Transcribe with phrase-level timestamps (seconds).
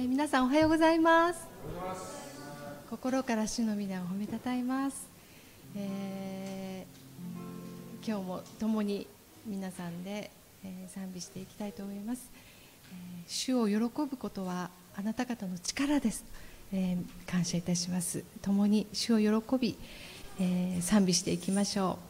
[0.00, 1.46] えー皆さんおはようございます。
[2.88, 5.06] 心から主の皆を褒めたたえます、
[5.76, 9.06] えー今日も共に
[9.46, 10.30] 皆さんで、
[10.64, 12.30] えー賛美していきたいと思います、
[12.90, 16.24] えー主を喜ぶことはあなた方の力です、
[16.72, 18.24] えー感謝いたします。
[18.40, 19.76] 共に主を喜び、
[20.40, 21.98] えー賛美していきましょ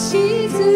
[0.00, 0.69] 心静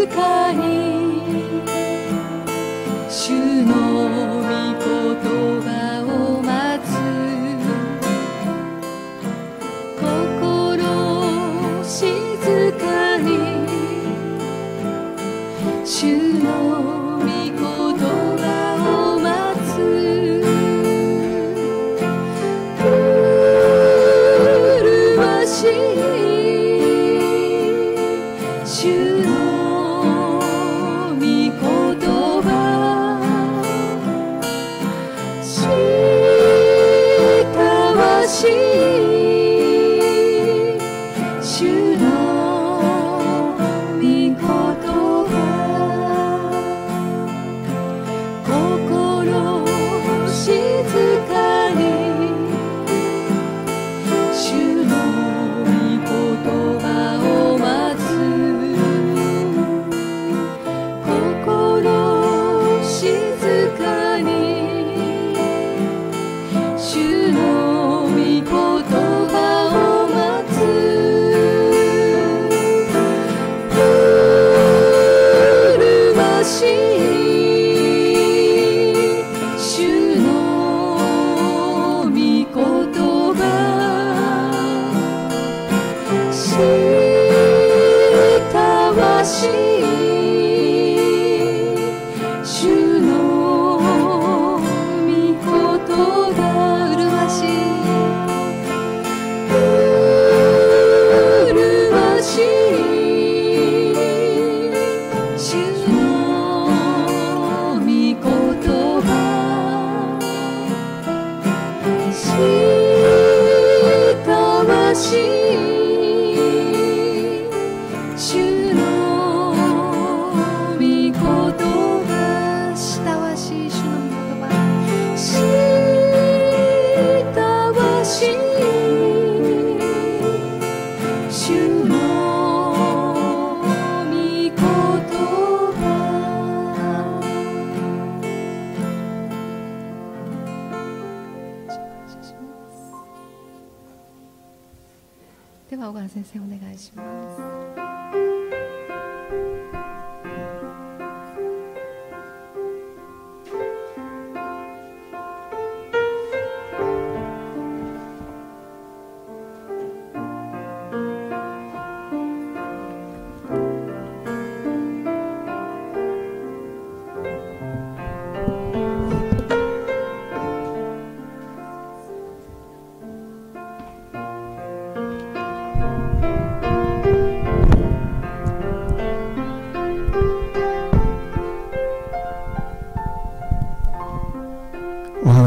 [146.75, 147.04] mensagem.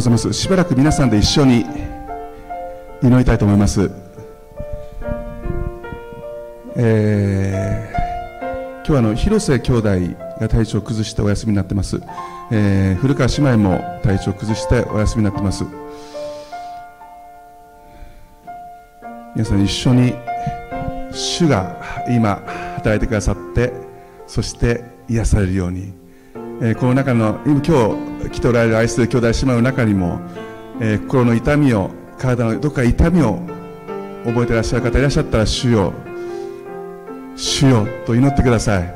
[0.01, 0.31] ざいます。
[0.33, 1.65] しばらく皆さんで一緒に
[3.01, 3.91] 祈りたいと思います、
[6.75, 9.89] えー、今日はあの広瀬兄弟
[10.39, 12.01] が体調を崩してお休みになってます、
[12.51, 15.63] えー、古川姉妹も体調を崩してお休みになってます。
[19.35, 20.15] 皆さん一緒に
[21.11, 22.41] 主が今
[22.77, 23.71] 働いてくださって
[24.25, 25.93] そして癒されるように。
[26.59, 30.19] えー、この中の今今日来ておられる愛する兄弟姉妹の中にも、
[30.79, 33.39] えー、心の痛みを体のどこか痛みを
[34.25, 35.93] 覚えていらっしゃる方いらっしゃったら主よ
[37.35, 38.93] 主よと祈ってください。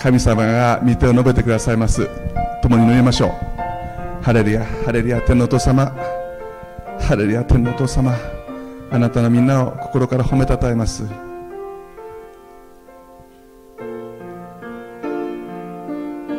[0.00, 2.08] 神様が御手を述べてくださいます。
[2.62, 4.22] 共に祈りましょう。
[4.22, 5.92] ハレルヤハレルヤ天のお父様。
[7.00, 8.14] ハレルヤ天のお父様。
[8.90, 11.04] あなたのみんなを心から褒めたたえます。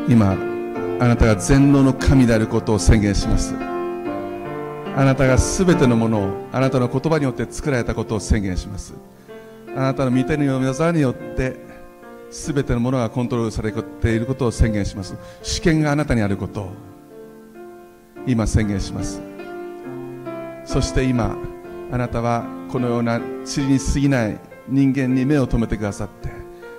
[0.09, 0.35] 今
[1.00, 3.56] あなたが全能の神であることを宣言します。
[4.96, 8.94] あなたが全てのものをあなたの言葉によって作られたことを宣言します。
[9.75, 11.56] あなたの御手の技によって
[12.29, 15.15] 全てのものがコントロールされていることを宣言します。
[15.41, 16.72] 主権があなたにあることを
[18.27, 19.22] 今宣言します。
[20.65, 21.36] そして今
[21.91, 26.30] あなたはこのような塵に過ぎない人間に目を留めてくださって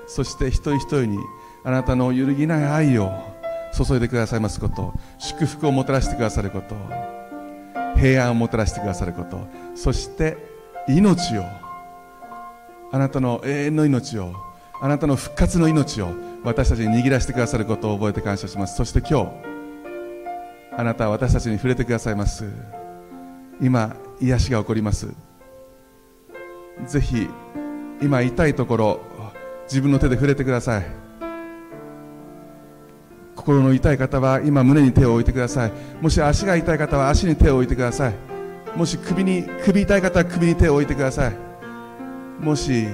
[0.07, 1.19] そして一人一人に
[1.65, 3.30] あなたの揺るぎない愛を
[3.77, 6.75] 注いでくださいますこと祝福をもたらしてくださること
[7.97, 10.37] 平安をもたらしてくださることそして
[10.89, 11.45] 命を
[12.93, 14.35] あなたの永遠の命を
[14.83, 16.09] あなたの復活の命を
[16.43, 18.77] 私たちに握らせてくださることを覚えて感謝します。
[18.77, 19.33] そして今日
[20.77, 22.51] あなたは私たちに触れてくださいます。
[23.61, 25.09] 今癒しが起こります。
[26.87, 27.29] ぜひ
[28.01, 29.01] 今痛いところ
[29.65, 31.10] 自分の手で触れてください。
[33.41, 35.73] 心の痛い方は今胸に手を置いてください。
[36.01, 38.15] もし足が痛い方は足に手を置いてください。
[38.77, 41.35] もし首に首痛い方は首に手を置いてください。
[42.39, 42.87] もし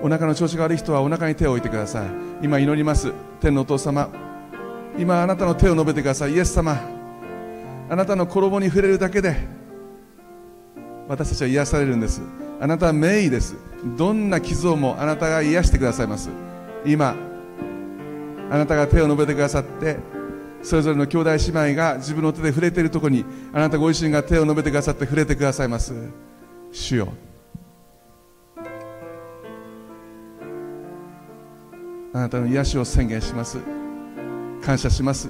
[0.00, 2.08] お腹の調子が悪い人はお腹に手を置いてください。
[2.42, 3.12] 今祈ります。
[3.40, 4.08] 天のお父様。
[4.96, 6.32] 今あなたの手を述べてください。
[6.32, 6.78] イエス様。
[7.90, 9.36] あなたの衣に触れるだけで
[11.08, 12.22] 私たちは癒されるんです。
[12.60, 13.56] あなたは名医です。
[13.98, 16.30] どんな傷をもあなたが癒してくださいます。
[16.86, 17.16] 今
[18.50, 19.98] あなたが手を述べてくださって
[20.64, 25.92] それぞれの兄弟姉妹が自分の手で触れているところにあなたご自身が手を述べてくださって触れてくださいます。
[26.72, 27.12] 主よ。
[32.14, 33.58] あなたの癒しを宣言します。
[34.62, 35.28] 感謝します。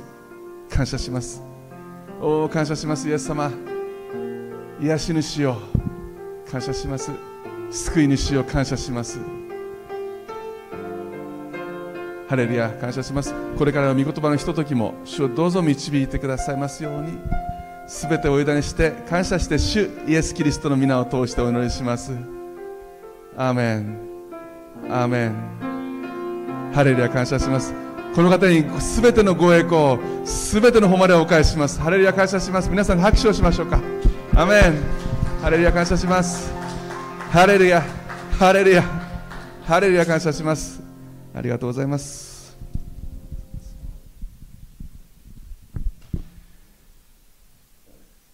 [0.71, 1.43] 感謝します。
[2.21, 3.51] おお感謝しますイエス様。
[4.81, 5.57] 癒し主を
[6.49, 7.11] 感謝します。
[7.71, 9.19] 救い主を感謝します。
[12.29, 13.35] ハレルヤ感謝します。
[13.59, 17.19] これからの御言葉のひとときも主をどうぞ導いてくださいますように
[17.87, 22.13] すべてお委ねして感謝して主イエス・キリストの皆を通してお祈りします。
[23.37, 23.99] アーメン。
[24.89, 25.35] アーメン。
[26.73, 27.75] ハレルヤ感謝します。
[28.15, 31.81] この方にすべてのご栄光すべての誉れをお返しします。
[31.81, 32.71] ハレルヤ感謝します。
[32.71, 33.81] 皆さん拍手をしましょうか。
[34.35, 34.83] アーメン。
[35.43, 36.53] ハレルヤ感謝します。
[37.31, 37.85] ハレルヤ。
[38.39, 38.83] ハレルヤ。
[39.67, 40.84] ハレルヤ感謝します。
[41.37, 42.57] ありがとうございます。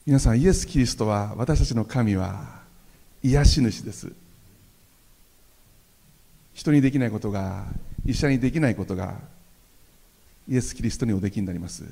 [0.05, 2.61] 皆さんイエス・キリストは私たちの神は
[3.23, 4.13] 癒し主です。
[6.53, 7.65] 人にできないことが
[8.05, 9.15] 医者にできないことが
[10.47, 11.85] イエス・キリストにおできになります。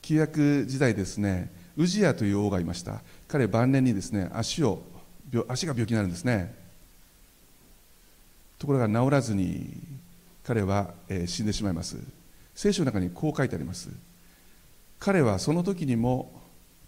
[0.00, 3.02] 旧約時代ですねウジヤという王がいました。
[3.28, 4.82] 彼晩年にですね足を
[5.48, 6.54] 足が病気になるんですね。
[8.58, 9.92] ところが治らずに
[10.44, 11.96] 彼は、え、死んでしまいます。
[12.54, 13.88] 聖書の中にこう書いてあります。
[14.98, 16.32] 彼はその時にも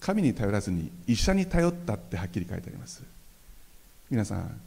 [0.01, 3.03] 神に頼らずに医者に頼ったってはっきり書いてあります。
[4.09, 4.61] 皆さん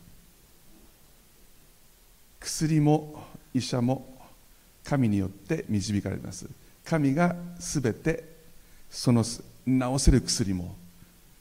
[2.40, 3.24] 薬も
[3.54, 4.18] 医者も
[4.84, 6.48] 神によって導かれます。
[6.84, 8.24] 神がすべて
[8.90, 9.42] その治
[9.98, 10.76] せる薬も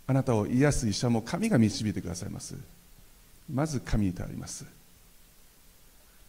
[0.07, 2.57] あなたを癒す医者も神が導いてくださいます。
[3.53, 4.65] まず神に頼ります。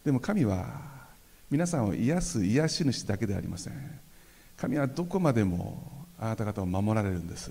[0.04, 0.99] でも神は
[1.50, 4.00] 皆さんを癒す癒し主だけではありません。
[4.56, 7.50] 神はどこまでもあなた方を守られるんです。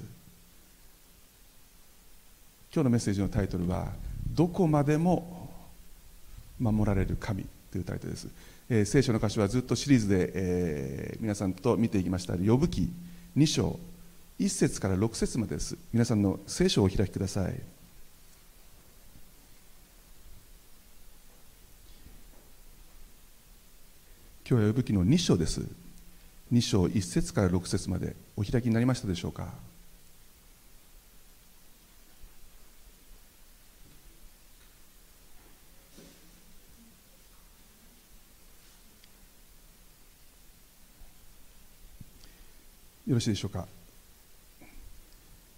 [2.73, 3.91] 今日のメッセージのタイトルは
[4.29, 5.49] 「どこまでも
[6.59, 8.27] 守られる神」というタイトルです、
[8.69, 12.37] えー、聖書の箇所はずっとシリーズで、えー、皆さんと見ていきました。
[12.37, 12.89] 呼ぶ記
[13.35, 13.79] 2章
[14.39, 15.75] 1節から6節までです。
[15.91, 17.78] 皆さんの聖書をお開きください。
[24.51, 25.61] 今日は呼ぶ記の2章です。
[26.51, 29.43] 2章1節から6節までお開きになりましたでしょうか？
[43.05, 43.67] よろしいでしょうか？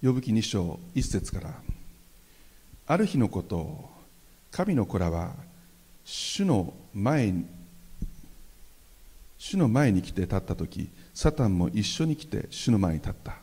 [0.04, 1.54] 呼ぶ記2章1節から。
[2.88, 3.90] ある日のこと
[4.52, 5.32] 神の子らは
[6.04, 7.46] 主の前に
[9.44, 13.38] 主の前に来て立った時サタンも一緒に来て主の前に立った。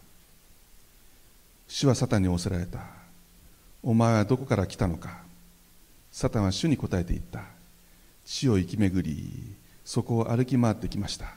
[1.67, 2.79] 主はサタンに仰せられた。
[3.83, 5.23] お前はどこから来たのか。
[6.13, 7.43] サタンは主に答えて言った。
[8.25, 11.35] 地を行き巡りそこを歩き回ってきました。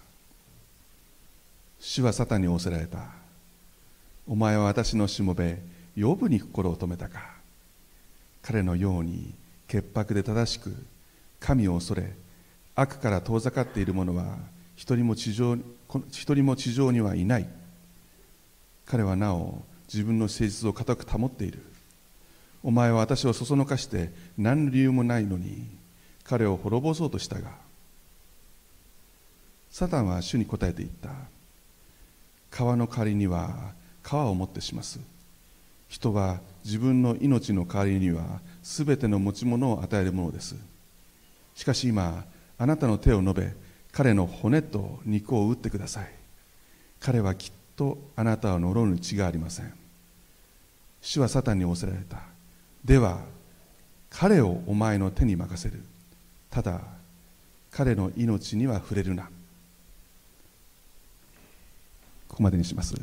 [1.80, 3.00] 主はサタンに仰せられた。
[4.28, 5.58] お前は私のしもべ
[6.00, 7.20] 呼ぶに心を止めたか。
[8.44, 9.34] 彼のように
[9.68, 10.72] 潔白で正しく
[11.40, 12.14] 神を恐れ
[12.82, 14.38] 悪から遠ざかっている者は
[14.76, 15.56] 一人も地上
[16.10, 17.48] 一人も地上にはいない。
[18.86, 21.60] 彼はなお自分の誠実を固く保っている。
[22.64, 25.68] お前は私をそそのかして何の理由もないのに
[26.24, 27.52] 彼を滅ぼそうとしたが。
[29.70, 31.10] サタンは主に答えて言った。
[32.50, 35.00] 川の代わりには川をもってします。
[35.88, 40.56] 人は自分の命の代わりには全ての持ち物を与えるものです。
[41.56, 42.26] しかし今
[42.62, 43.54] あなたの手を述べ
[43.92, 46.12] 彼の骨と肉を打ってください。
[47.00, 49.74] 彼はきっとあなたを呪うに違いありません。
[51.02, 52.20] 主はサタンに仰せられた。
[52.86, 53.22] では
[54.12, 55.82] 彼をお前の手に任せる。
[56.52, 56.82] ただ
[57.72, 59.24] 彼の命には触れるな。
[62.28, 62.94] ここまでにします。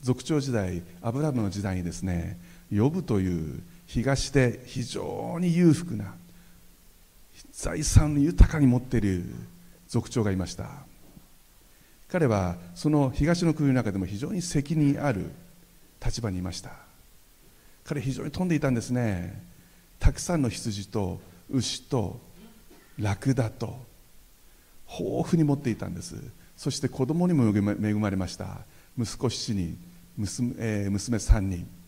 [0.00, 2.38] 族長時代アブラムの時代にですね
[2.74, 6.14] 呼ぶという東で非常に裕福な
[7.52, 9.24] 財産豊かに持っている
[9.86, 10.68] 族長がいました。
[12.08, 15.30] 彼はその東の国の中でも非常に責任ある
[16.04, 16.70] 立場にいました。
[17.84, 19.42] 彼非常に飛んでいたんですね。
[19.98, 21.20] たくさんの羊と
[21.50, 22.20] 牛と
[22.98, 23.78] ラクダと
[24.88, 26.16] 豊富に持っていたんです。
[26.56, 28.58] そして子供にも恵まれました。
[28.98, 29.78] 息子7人
[30.16, 31.78] 娘,、えー、娘3人。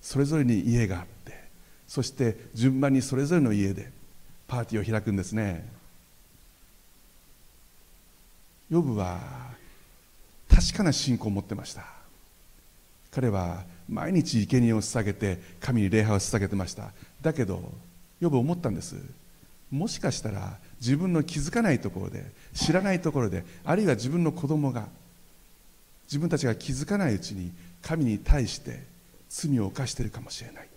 [0.00, 1.38] それぞれに家があって
[1.86, 3.90] そして順番にそれぞれの家で
[4.50, 5.64] パーティーを開くんですね。
[8.68, 9.20] ヨブは
[10.48, 11.84] 確かな信仰を持ってました。
[13.12, 16.90] 彼は毎日生贄を捧げて神に礼拝を捧げてました。
[17.22, 17.62] だけど
[18.20, 18.96] ヨブ思ったんです。
[19.70, 24.88] もしかしたら自分の気づかないところで知らないところであるいは自分の子供が
[26.08, 28.82] 自分たちが気づかないうちに神に対して
[29.28, 30.69] 罪を犯しているかもしれない。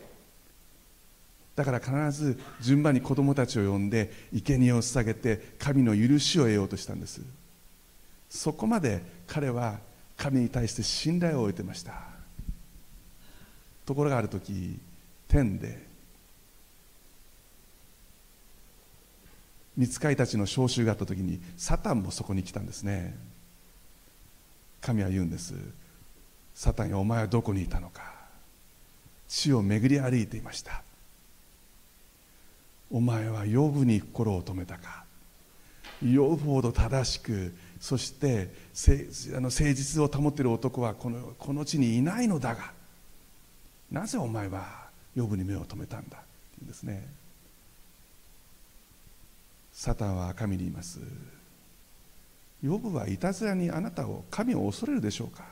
[1.56, 7.22] だから必ず順番に子供たちを呼んで生贄を捧げて神の許しを得ようとしたんです。
[8.30, 9.80] そこまで彼は
[10.18, 11.94] 神に対して信頼を置いてました。
[13.86, 14.80] ところがある時
[15.28, 15.86] 天で
[19.76, 23.16] 見つかいたちの召集があった時にサタンもそこに来たんですね。
[24.82, 25.54] 神は言うんです。
[26.56, 28.14] サタンよお前はどこにいたのか。
[29.28, 30.84] 地を巡り歩いていました。
[32.94, 35.04] お前は養父に心を止めたか。
[36.02, 38.50] 養父ほど正しくそして
[39.32, 42.72] あの誠実を保っている男はこのこの地にいないのだが。
[43.92, 46.18] なぜお前は養父に目を留めたんだ？
[46.18, 46.26] って
[46.60, 47.08] 言うんですね。
[49.72, 51.00] サタンは神に言います。
[52.62, 55.44] ヨブはいたずらにあなたを神を恐れるでしょうか？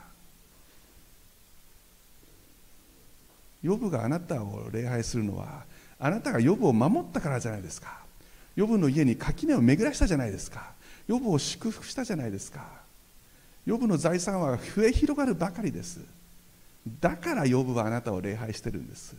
[3.64, 5.64] ヨブがあなたを礼拝するのは
[6.04, 8.00] あなたがヨブを守ったからじゃないですか。
[8.56, 10.72] ヨブの家に垣根を巡らしたじゃないですか。
[11.08, 12.66] ヨブを祝福したじゃないですか。
[13.68, 16.02] ヨブの財産は増え広がるばかりです。
[17.00, 19.16] だからヨブはあなたを礼拝してるんです。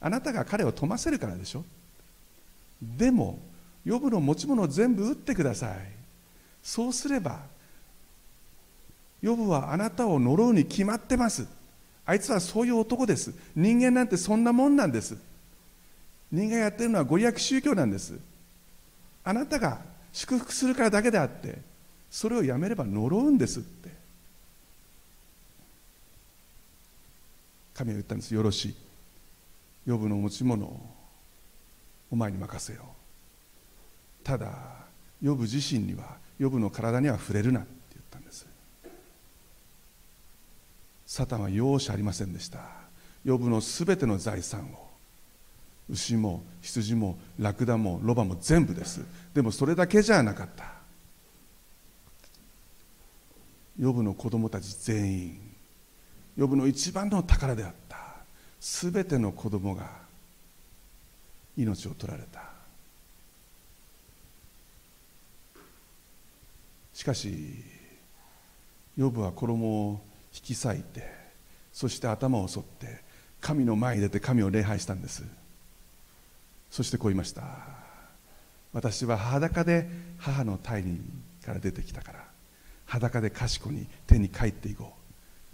[0.00, 1.64] あなたが彼を富ませるからでしょ。
[2.80, 3.38] でも
[3.84, 5.78] ヨブの持ち物を全部売ってください。
[6.62, 7.40] そうすれば
[9.20, 11.46] ヨブはあなたを呪うに決まってます。
[12.06, 13.34] あいつはそういう男です。
[13.54, 15.28] 人間なんてそんなもんなんです。
[16.32, 18.18] 人間がやってるのはご利益宗教なんです。
[19.24, 19.80] あなたが
[20.12, 21.58] 祝福するからだけであって
[22.10, 23.90] それをやめれば呪うんですって。
[27.74, 28.34] 神は言ったんです。
[28.34, 28.74] よろしい。
[29.86, 30.80] ヨブの持ち物を
[32.10, 32.82] お前に任せよ
[34.22, 34.24] う。
[34.24, 34.52] ただ
[35.22, 38.46] ヨブ自身にはヨブの体には触れるなって言ったんです。
[41.06, 42.60] サタンは容赦ありませんでした。
[43.24, 44.89] ヨブのすべての財産を
[45.90, 49.04] 牛も羊もラクダもロバも全部です。
[49.34, 50.64] でもそれだけじゃなかった。
[53.78, 55.40] ヨブの子供たち全員
[56.36, 57.98] ヨブの一番の宝であった。
[58.60, 59.90] すべての子供が
[61.56, 62.50] 命を取られた。
[66.94, 67.64] しかし
[68.96, 70.00] ヨブは衣を
[70.34, 71.10] 引き裂いて
[71.72, 73.00] そして頭を剃って
[73.40, 75.39] 神の前に出て神を礼拝したんです。
[76.70, 77.42] そしてこう言いました。
[78.72, 81.00] 私は裸で母の胎に
[81.44, 82.24] から出てきたから
[82.86, 85.00] 裸で賢に手に帰っていこう。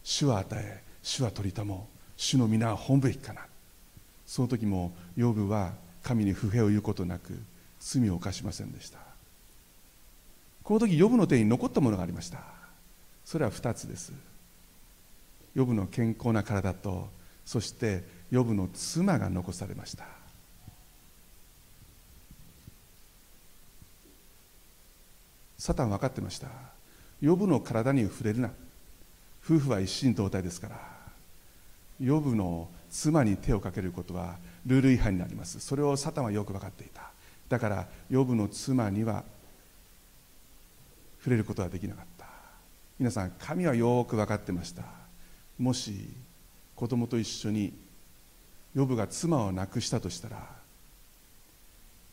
[0.02, 3.42] 主は与え主は取りたも主の皆は本部べきかな
[4.26, 7.38] その時もヨブは神に不平を言うことなく
[7.80, 8.98] 罪を犯しませんでした。
[10.62, 12.40] この時ヨブの手に残ったものがありました。
[13.24, 14.12] それは2つです。
[15.54, 17.08] ヨブの健康な体と
[17.44, 20.15] そしてヨブの妻が残されました。
[25.58, 26.48] サタン分かってました。
[27.20, 28.50] ヨブの体に触れるな。
[29.44, 30.96] 夫婦は一心同体ですから。
[32.00, 35.60] ヨブの妻に手をかけることはルール違反になります。
[35.60, 37.10] それをサタンはよく分かっていた。
[37.48, 39.24] だからヨブの妻には
[41.18, 42.26] 触れることはできなかった。
[42.98, 44.82] 皆さん神はよく分かってました。
[45.58, 46.10] もし
[46.74, 47.72] 子供と一緒に
[48.74, 50.46] ヨブが妻を亡くしたとしたら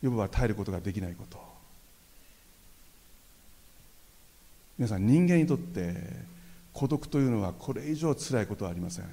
[0.00, 1.53] ヨブは耐えることができないこと。
[4.78, 5.94] 皆さん人間にとって
[6.72, 9.04] 孤独というのはこれ以上辛いことはありません。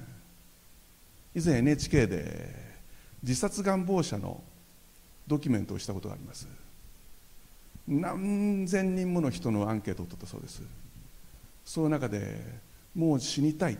[1.34, 2.72] 以前 NHK で
[3.22, 4.42] 自殺願望者の
[5.26, 6.48] ドキュメントをしたことがあります。
[7.86, 10.62] 何千人もの人のアンケートを取ったそうです。
[11.64, 12.44] その中で
[12.94, 13.76] もう死にたいっ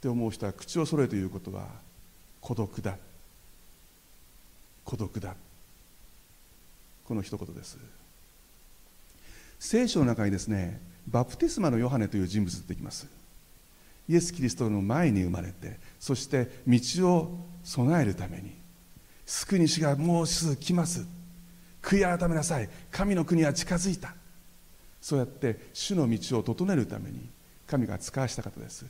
[0.00, 1.66] て思う人は口を揃えて言うことは
[2.40, 2.96] 孤独だ。
[4.84, 5.34] 孤独だ。
[7.04, 7.78] この一言です。
[9.58, 13.06] 聖書の中にですねバプテスマのヨハネという人物出てきます。
[14.08, 16.78] イエス・キリストの前に生まれてそして道
[17.12, 18.52] を備えるために
[19.24, 21.04] 救い主がもうすぐ来ます。
[21.82, 22.68] 悔い改めなさい。
[22.90, 24.14] 神の国は近づいた。
[25.00, 27.20] そうやって主の道を整えるために
[27.66, 28.84] 神が使わした方です。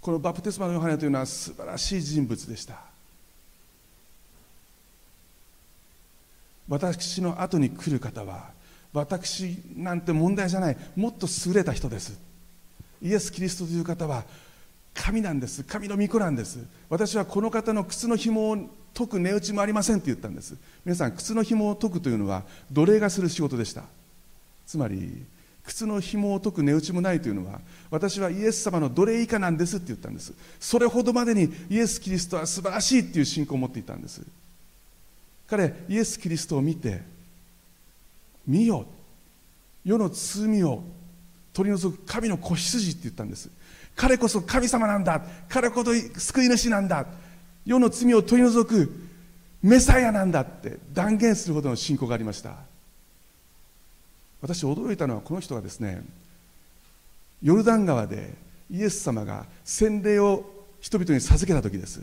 [0.00, 2.80] このバプテスマのヨハネというのは素晴らしい人物でした。
[6.68, 8.52] 私の後に来る方は
[8.92, 10.76] 私なんて問題じゃない。
[10.96, 12.18] もっと優れた人です。
[13.02, 14.24] イエス・キリストという方は
[14.94, 15.62] 神なんです。
[15.64, 16.58] 神の御子なんです。
[16.88, 18.56] 私はこの方の靴の紐を
[18.94, 20.56] 解く値打ちもありませんって言ったんです。
[20.84, 23.84] 皆さん靴の紐を解くというのは奴隷がする仕事でした。
[24.66, 25.24] つまり
[25.64, 30.32] 靴の紐を解く値打ちもないというのは私はイエス様の奴隷以下なんですって言ったんです。
[30.58, 34.22] それほどまでにイエス・キリストは素晴らしいっていう信仰を持っていたんです。
[35.46, 37.02] 彼イエス・キリストを見て
[38.46, 38.86] 見よ。
[39.84, 40.82] 世の罪を
[41.52, 43.50] 取り除く神の子羊って言ったんです。
[43.96, 45.22] 彼こそ神様なんだ。
[45.48, 47.06] 彼こそ救い主なんだ。
[47.64, 48.92] 世の罪を取り除く
[49.62, 52.56] メサヤなんだって断言するほどの信仰がありました。
[54.40, 56.02] 私驚いたのはこの人がですね
[57.42, 58.34] ヨルダン川で
[58.70, 60.44] イエス様が洗礼を
[60.80, 62.00] 人々に授けた時です。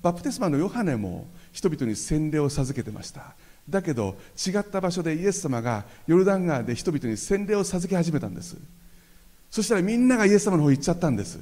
[0.00, 3.34] バプテスマのヨハネも人々に洗礼を授けてました。
[3.68, 8.56] だけど違った場所でイエス様がヨルダン川で人々に洗礼を授け始めたんです。
[9.50, 11.38] そしたらみんながイエス様の方行っちゃったんです。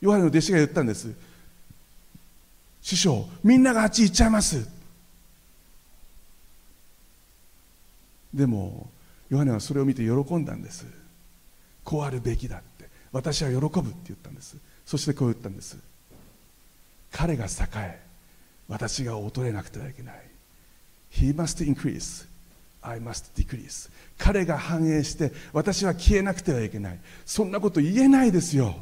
[0.00, 1.12] ヨハネの弟子が言ったんです。
[2.82, 4.68] 師匠みんながあっち行っちゃいます。
[8.32, 8.90] でも
[9.30, 10.86] ヨハネはそれを見て喜んだんです。
[11.84, 12.88] こうあるべきだって。
[13.12, 14.56] 私は喜ぶって言ったんです。
[14.84, 15.78] そしてこう言ったんです。
[17.10, 18.07] 彼が栄え。
[18.68, 20.14] 私が衰えなくてはいけない。
[21.12, 22.26] He must increase.
[22.82, 23.90] I must decrease.
[24.18, 26.98] 彼が繁栄して私は消えなくてはいけない。
[27.24, 28.76] そんなこと言えないですよ。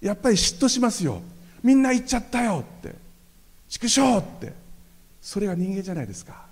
[0.00, 1.22] やっぱり嫉妬しますよ。
[1.62, 2.94] みんな言っちゃったよって。
[3.68, 4.52] 畜生って。
[5.20, 6.46] それが人間じゃないですか。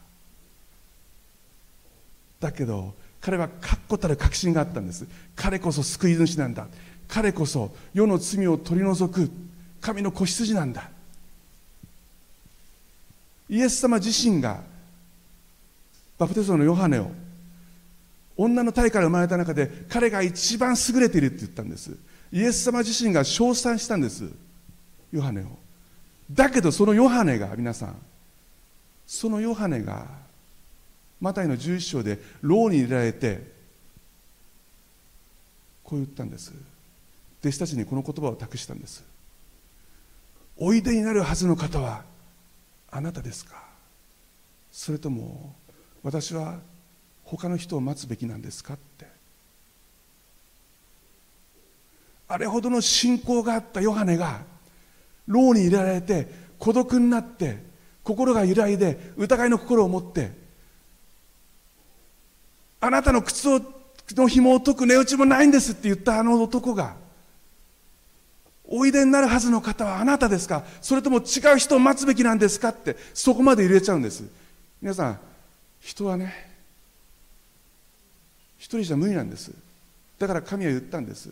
[2.40, 5.06] だけど彼は確固たる確信があったんです。
[5.34, 6.66] 彼こそ救い主なんだ。
[7.08, 9.30] 彼こそ世の罪を取り除く。
[9.80, 10.90] 神の子羊なんだ。
[13.48, 14.62] イエス様自身が
[16.18, 17.10] バプテスマのヨハネを
[18.36, 21.96] 女の体から生まれた中で彼が一番優れているって言ったんです。
[22.32, 24.28] イエス様自身が称賛したんです
[25.12, 25.44] ヨハネを。
[26.30, 27.96] だけどそのヨハネが皆さん
[29.06, 30.06] そのヨハネが
[31.20, 33.52] マタイの11章で牢に入れられて
[35.84, 36.52] こう言ったんです。
[37.40, 39.04] 弟子たちにこの言葉を託したんです。
[40.56, 42.02] おいでになるはずの方は
[42.96, 43.60] あなたですか？
[44.70, 45.56] それとも
[46.04, 46.60] 私は
[47.24, 48.74] 他の人を待つべきなんですか？
[48.74, 49.06] って。
[52.28, 54.42] あれほどの信仰があったヨハネが
[55.26, 56.28] 牢に入れられて
[56.60, 57.64] 孤独になって
[58.04, 60.30] 心が揺らいで疑いの心を持って
[62.80, 63.60] あなたの靴を
[64.10, 66.94] の紐を解く値打ちもないんですって言ったあの男が
[68.76, 70.64] おいでになるはずの方はあなたですか？
[70.82, 72.70] それとも違う人を待つべきなんですか？
[72.70, 74.24] ってそこまで入れちゃうんです。
[74.82, 75.18] 皆さん
[75.80, 76.50] 人はね
[78.58, 79.52] 一人じゃ無理なんです。
[80.18, 81.28] だから神は言ったんです。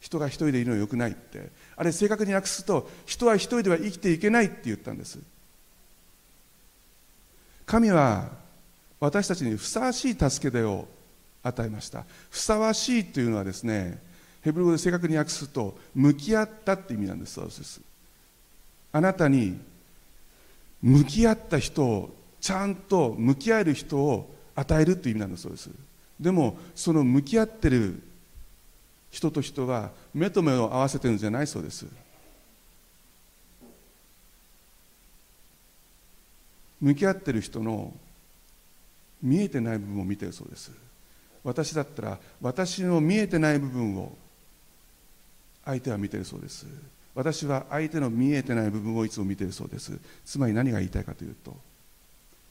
[0.00, 1.50] 人が一人でいるのはよくないって。
[1.76, 5.18] あれ正確に訳すと人は一人では生きていけないって言ったんです。
[7.66, 8.28] 神は
[9.00, 10.86] 私たちにふさわしい助け手を
[11.42, 12.04] 与えました。
[12.30, 13.98] ふさわしいというのはですね
[14.42, 17.80] ヘブル語で正確に訳すと向き合ったって意味なんですそうです
[18.92, 19.58] あなたに
[20.82, 25.70] 向き合った人をちゃんと向き合える人を与えるっていう意味なんだそうです。
[26.20, 28.02] でもその向き合ってる
[29.10, 31.86] 人と人は目と目を合わせてるんじゃないそうです。
[36.80, 37.92] 向き合ってる人の
[39.20, 40.70] 見えてない部分を見てるそうです。
[41.42, 44.16] 私だったら私の見えてない部分を
[45.68, 46.66] 相手は見てるそうです。
[47.14, 49.98] 私は相手の見えてない部分をいつも見てるそうです。
[50.24, 51.54] つまり何が言いたいかというと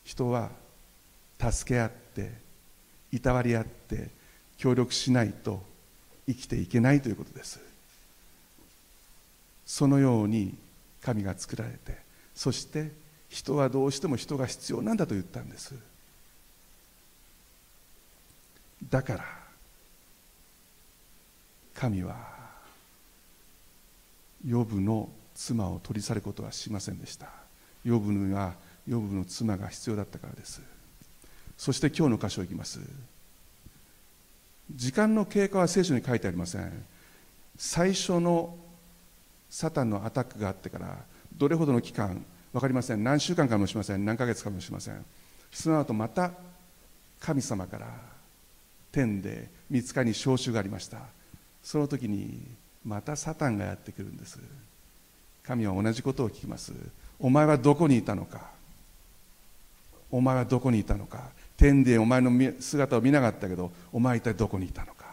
[0.03, 0.51] 人は
[1.39, 2.31] 助け合って
[3.11, 4.09] いたわり合って
[4.57, 5.63] 協力しないと
[6.27, 7.59] 生きていけないということです。
[9.65, 10.55] そのように
[11.01, 11.97] 神が作られて
[12.35, 12.91] そして
[13.29, 15.73] 人はどうしても人が必要なんだと言ったんです。
[18.91, 19.25] だから
[21.73, 22.36] 神は
[24.45, 27.27] ヨブの妻を取り去ることはしませんでした。
[27.83, 28.53] ヨブには
[28.87, 30.61] ヨブの妻が必要だったからです。
[31.57, 32.79] そして今日の箇所いきます。
[34.71, 36.85] 時間の経過は聖書に書いてありません。
[37.57, 38.55] 最初の
[39.49, 40.97] サタンのアタックがあってから
[41.35, 43.03] どれほどの期間分かりません。
[43.03, 44.05] 何週間かもしれません。
[44.05, 45.05] 何ヶ月かもしれません。
[45.51, 46.31] その後また
[47.19, 47.87] 神様から
[48.91, 50.99] 天で見つかりに召集がありました。
[51.63, 52.41] その時に
[52.87, 54.39] またサタンがやってくるんです。
[55.43, 56.71] 神は同じことを聞きます。
[57.19, 58.49] お前はどこにいたのか。
[60.09, 61.29] お前はどこにいたのか。
[61.57, 65.05] 天でお前の姿を見なかったけどお前は一体どこにいたのか。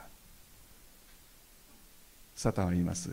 [2.36, 3.10] サタンは言います。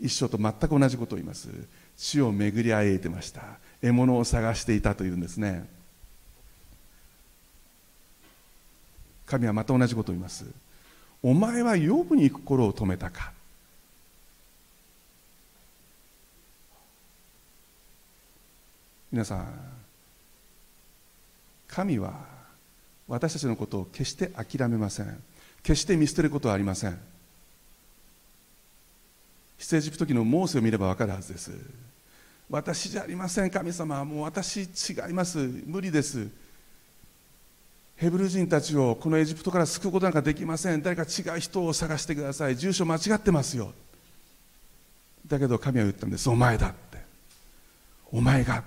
[0.00, 1.48] 一緒と全く同じことを言います。
[1.96, 3.42] 地を巡り歩いてました。
[3.80, 5.68] 獲物を探していたというんですね。
[9.24, 10.46] 神はまた同じことを言います。
[11.22, 13.32] お前はヨブに心を止めたか。
[19.10, 19.46] 皆さん
[21.66, 22.12] 神は
[23.06, 25.22] 私たちのことを決して諦めません。
[25.62, 26.98] 決して見捨てることはありません。
[29.58, 31.50] 出エジプト記のモーセを見れば分かるはずです。
[32.50, 34.04] 私じゃありません神様。
[34.04, 35.38] もう私違います。
[35.66, 36.28] 無理です。
[37.98, 40.82] ヘブル人たちをこのエジプトから救うことなんかできません。
[40.82, 42.56] 誰か違う人を探してください。
[42.56, 43.72] 住所間違ってますよ。
[45.26, 46.30] だけど神は言ったんです。
[46.30, 46.98] お前だって。
[48.12, 48.62] お前が。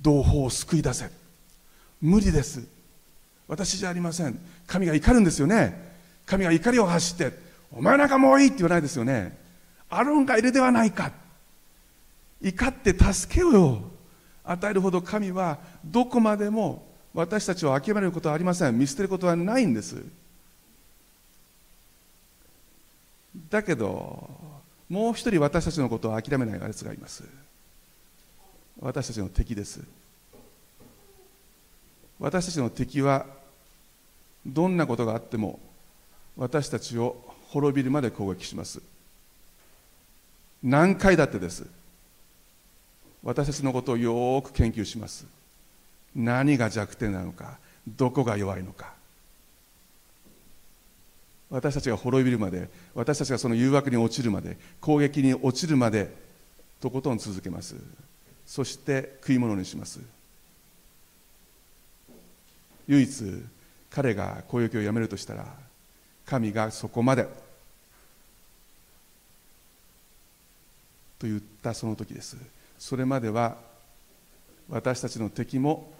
[0.00, 1.10] 同胞を救い出せ。
[2.00, 2.66] 無理です。
[3.46, 4.38] 私じゃありません。
[4.66, 5.94] 神が怒るんですよね。
[6.24, 7.30] 神が怒りを発して。
[7.70, 9.36] お前なんかもういいって言わないですよね。
[9.90, 11.12] アロンがいるではないか。
[12.40, 13.82] 怒って助けようよ
[14.44, 16.85] 与えるほど神はどこまでも
[17.16, 18.78] 私たちを諦めることはありません。
[18.78, 20.04] 見捨てることはないんです。
[23.48, 24.28] だけど
[24.88, 27.24] もう一人私たちのことを諦めないやつがいます。
[28.80, 29.80] 私たちの敵です。
[32.20, 33.24] 私たちの敵は
[34.44, 35.58] どんなことがあっても
[36.36, 37.16] 私たちを
[37.48, 38.82] 滅びるまで攻撃します。
[40.62, 41.66] 何回だってです。
[43.22, 45.24] 私たちのことをよく研究します。
[46.16, 48.94] 何が弱点なのかどこが弱いのか。
[51.48, 56.12] 私たちが滅びるまで私たちがその誘惑に落ちるまで攻撃に落ちるまで
[56.80, 57.76] とことん続けます。
[58.46, 60.00] そして食い物にします。
[62.88, 63.42] 唯一
[63.90, 65.46] 彼が攻撃をやめるとしたら
[66.24, 67.24] 神がそこまで
[71.18, 72.36] と言ったその時です。
[72.78, 73.56] それまでは
[74.68, 75.92] 私たちの敵も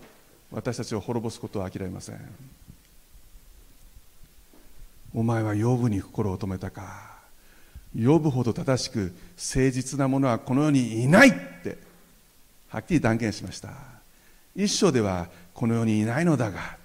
[0.50, 2.20] 私たちを滅ぼすことは諦めません。
[5.14, 7.16] お前は養分に心を止めたか。
[7.94, 11.32] 呼ぶほど正しく誠実な者はこの世にいないっ
[11.62, 11.78] て
[12.68, 13.70] はっきり断言しました。
[14.54, 16.76] 一章ではこの世にいないのだが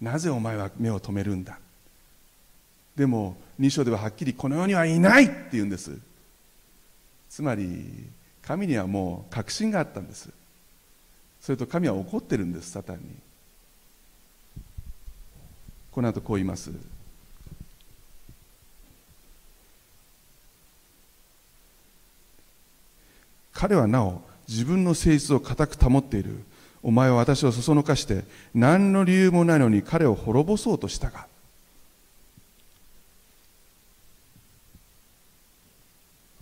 [0.00, 1.58] なぜお前は目を止めるんだ。
[2.96, 5.96] でも二章でははっきりこの世にはいないって言うんです。
[7.28, 8.08] つまり
[8.42, 10.30] 神にはもう確信があったんです。
[11.40, 13.02] それと神は怒ってるんですサタンに。
[15.90, 16.70] この後こう言います。
[23.52, 26.44] 彼はなお自分の性質を固く保っている。
[26.82, 28.24] お前は私をそそのかして
[28.54, 31.26] 何の理由もないのに彼を滅ぼそうとしたが。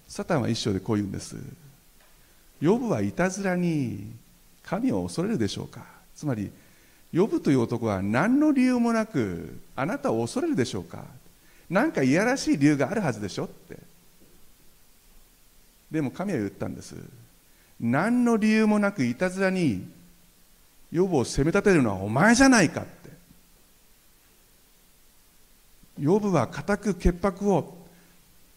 [0.07, 1.37] サタンは一章でこう言うんです
[2.61, 4.11] ヨブはいたずらに
[4.69, 5.83] 神を恐れるでしょうか？
[6.15, 6.51] つまり
[7.13, 11.05] ヨブという男は何の理由もなくあなたを恐れるでしょうか？
[11.71, 13.45] 何かいやらしい理由があるはずでしょ？
[13.45, 13.79] って。
[15.91, 16.97] でも神は言ったんです。
[17.81, 19.89] 何の理由もなくいたずらに
[20.93, 23.11] ヨブを責め立てるのはお前じゃないかって。
[25.99, 27.75] ヨブは固く潔白を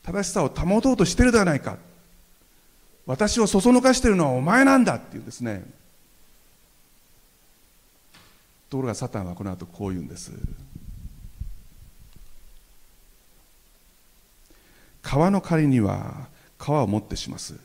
[0.04, 1.78] 正しさを保とうとしてるではないか。
[3.06, 5.64] 私をそそのかしてるのはお前なんだっていうですね。
[8.72, 10.32] ところがサタンはこの後こう言うんです。
[15.02, 17.56] 川の仮には川をもってします。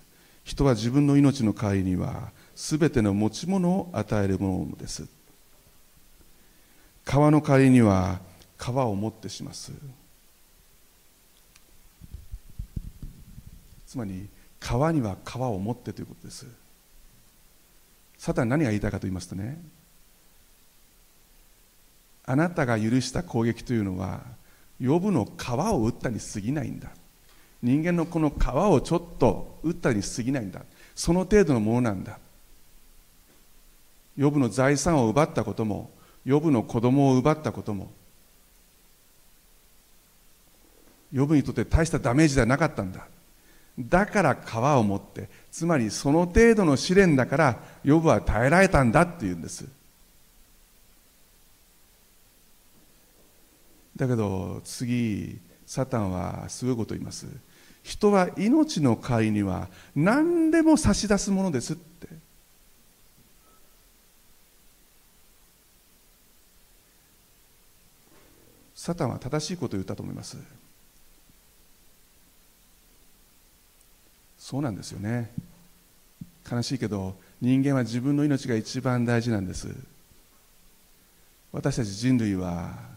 [0.43, 5.07] 人は自分の命の代わりにはすべての持ち物を与えるものです。
[7.05, 8.19] 川の代わりには
[8.59, 9.71] 川をもってします。
[13.87, 14.29] つまり
[14.59, 16.47] 川には川を持ってということです。
[18.19, 19.76] サタン何が言いたいかと言いますとね
[22.27, 24.20] あなたが許した攻撃というのは
[24.85, 26.91] 呼ぶの皮を打ったに過ぎないんだ。
[27.62, 30.61] 人間のこの皮をちょっと打ったに過ぎないんだ。
[30.95, 32.18] その程度のものなんだ。
[34.18, 35.91] 呼ぶの財産を奪ったことも
[36.27, 37.91] 呼ぶの子供を奪ったことも
[41.14, 43.07] 呼ぶにとって大したダメージではなかったんだ。
[43.79, 49.66] だから皮を持ってつまりその程度の試練だから呼ぶは耐えられたんだっていうんです。
[53.97, 57.27] だけど次サタンはすごいこと言います。
[57.83, 62.09] 人は命の代わりには何でも差し出すものですって。
[68.75, 70.37] サタンは正しいことを言ったと思います。
[74.39, 75.33] そうなんですよね。
[76.49, 79.69] 悲しいけど人間は自分の命が一番大事なんです。
[81.53, 82.96] 私たち人類は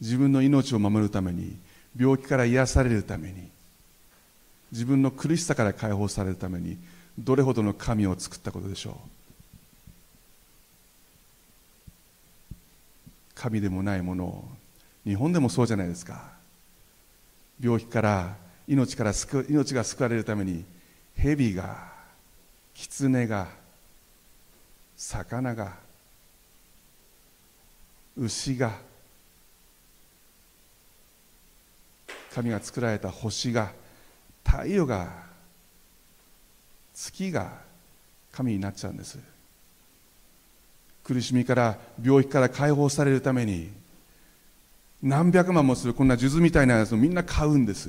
[0.00, 1.56] 自分の命を守るために
[1.98, 3.48] 病気から癒されるために
[4.72, 6.76] 自分の苦しさから解放されるために
[7.18, 8.94] どれほどの神を作ったことでしょう。
[13.34, 14.48] 神でもないものを
[15.04, 16.30] 日本でもそうじゃないですか。
[17.60, 18.36] 病気から
[18.66, 20.64] 命から救命が救われるために
[21.16, 21.92] 蛇が
[22.74, 23.46] 狐が
[24.96, 25.74] 魚が
[28.16, 28.72] 牛が
[32.36, 33.72] 神が作られた星が
[34.44, 35.08] 太陽が
[36.92, 37.50] 月が
[38.30, 39.18] 神になっちゃうんです。
[41.02, 43.70] 苦しみから病気から解放されるために
[45.02, 47.88] 何百万もするこんな数珠みたいなやつをみんな買うんです。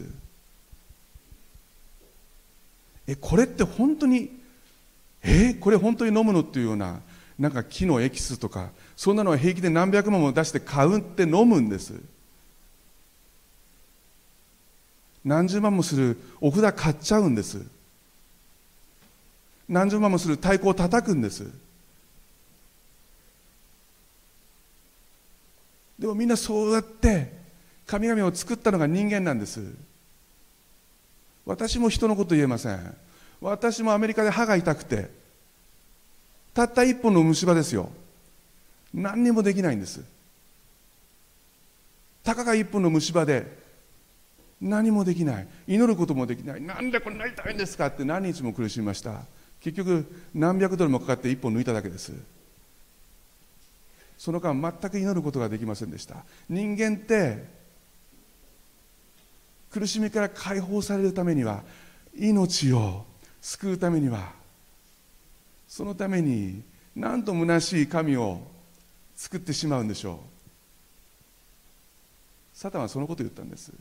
[3.06, 4.30] えこれって本当に
[5.24, 7.02] え、これ本当に飲むのっていうような
[7.38, 12.02] なんか木のエキスとかそんなのは平気で何百万も出して買うって飲むんです。
[15.28, 17.61] 何十万もするお札買っちゃうんです。
[19.67, 21.51] 何十万もする太鼓を叩くんです。
[25.99, 27.34] でもみんなそうやって
[27.86, 29.61] 神々を作ったのが人間なんです。
[31.45, 32.95] 私も人のこと言えません。
[33.41, 35.09] 私もアメリカで歯が痛くて
[36.53, 37.91] たった一本の虫歯ですよ。
[38.93, 40.05] 何にもできないんです。
[42.23, 43.66] たかが一本の虫歯で
[44.62, 45.47] 何もできない。
[45.68, 46.62] 祈ることもできない。
[46.62, 49.22] なんでこんな痛いんですかって何日も苦しみました。
[49.62, 52.14] 結局何百ドルもかかって一本抜いただけです。
[54.18, 56.26] その間全く祈ることができませんでした。
[56.49, 57.43] 人間って
[59.70, 61.64] 苦しみから解放されるためには
[62.18, 63.05] 命を
[63.41, 64.32] 救うためには
[65.68, 66.64] そのために
[66.95, 68.41] なんと虚しい神を
[69.16, 70.18] 作ってしまうんでしょう。
[72.58, 73.72] サタンはそのことを言ったんです。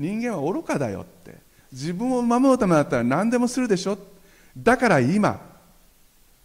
[0.00, 1.38] 人間は愚かだよって。
[1.70, 3.98] 自分を守るためだったら何でもするでしょ。
[4.56, 5.40] だから今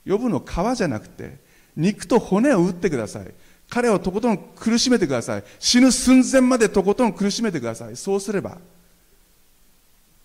[0.06, 1.38] 呼ぶの皮じゃなくて
[1.76, 3.34] 肉と骨を打ってください。
[3.68, 5.44] 彼をとことん苦しめてください。
[5.58, 7.96] 死ぬ寸前までとことん苦しめてください。
[7.96, 8.60] そうすれば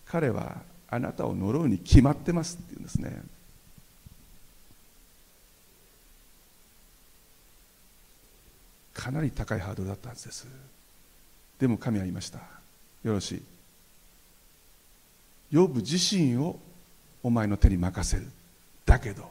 [0.07, 0.59] 彼は
[0.91, 3.23] あなたを呪うに決まってますって言うんですね。
[8.93, 10.47] かなり高いハードルだったはずです。
[11.59, 12.60] でも神は言いました。
[13.05, 13.43] よろしい。
[15.51, 16.59] ヨブ自身を
[17.23, 18.27] お前の手に任せる。
[18.85, 19.31] だけど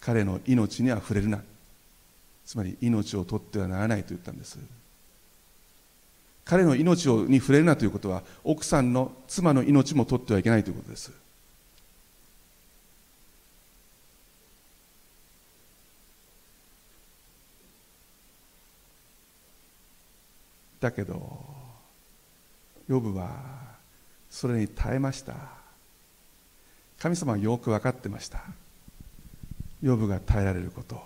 [0.00, 1.40] 彼の命には触れるな。
[2.44, 4.58] つまり命を取ってはならないと言ったんです。
[6.44, 11.10] 彼の命をに触れるなということは奥さんの妻の命も取ってはいけないということです。
[20.78, 21.55] だけど
[22.88, 23.30] ヨブは
[24.30, 25.34] それに耐えました。
[26.98, 28.42] 神様はよく分かってました。
[29.82, 31.00] ヨブが耐えられること。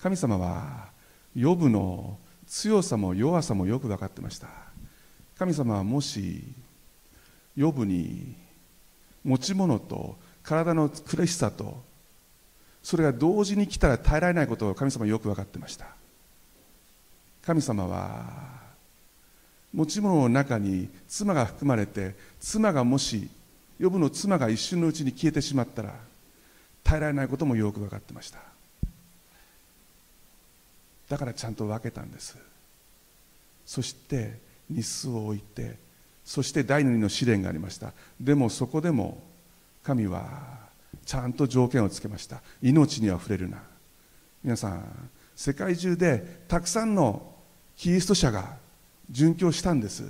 [0.00, 0.88] 神様は
[1.34, 4.48] ヨブの強さも弱さもよく分かってました。
[5.38, 6.42] 神様はもし
[7.56, 8.34] ヨブに
[9.24, 11.82] 持ち物と体の苦しさと
[12.82, 16.01] それが同時に来たら耐えられないことを神様はよく分かってました。
[17.44, 18.24] 神様は
[19.72, 23.28] 持ち物の中に妻が含まれて妻がもし
[23.80, 25.94] 呼ぶの妻が一瞬のうちに消えてしまったら
[26.84, 28.38] 耐えられないこともよく分かってました。
[31.08, 32.38] だからちゃんと分けたんです。
[33.66, 34.38] そして
[34.70, 35.76] 日数を置いて
[36.24, 37.92] そして第二の試練がありました。
[38.20, 39.20] でもそこでも
[39.82, 40.60] 神は
[41.04, 42.40] ちゃんと条件をつけました。
[42.62, 43.62] 命には触れるな。
[44.44, 47.31] 皆さん世界中でたくさんの
[47.82, 48.44] キリスト者が
[49.10, 50.04] 殉教したんです。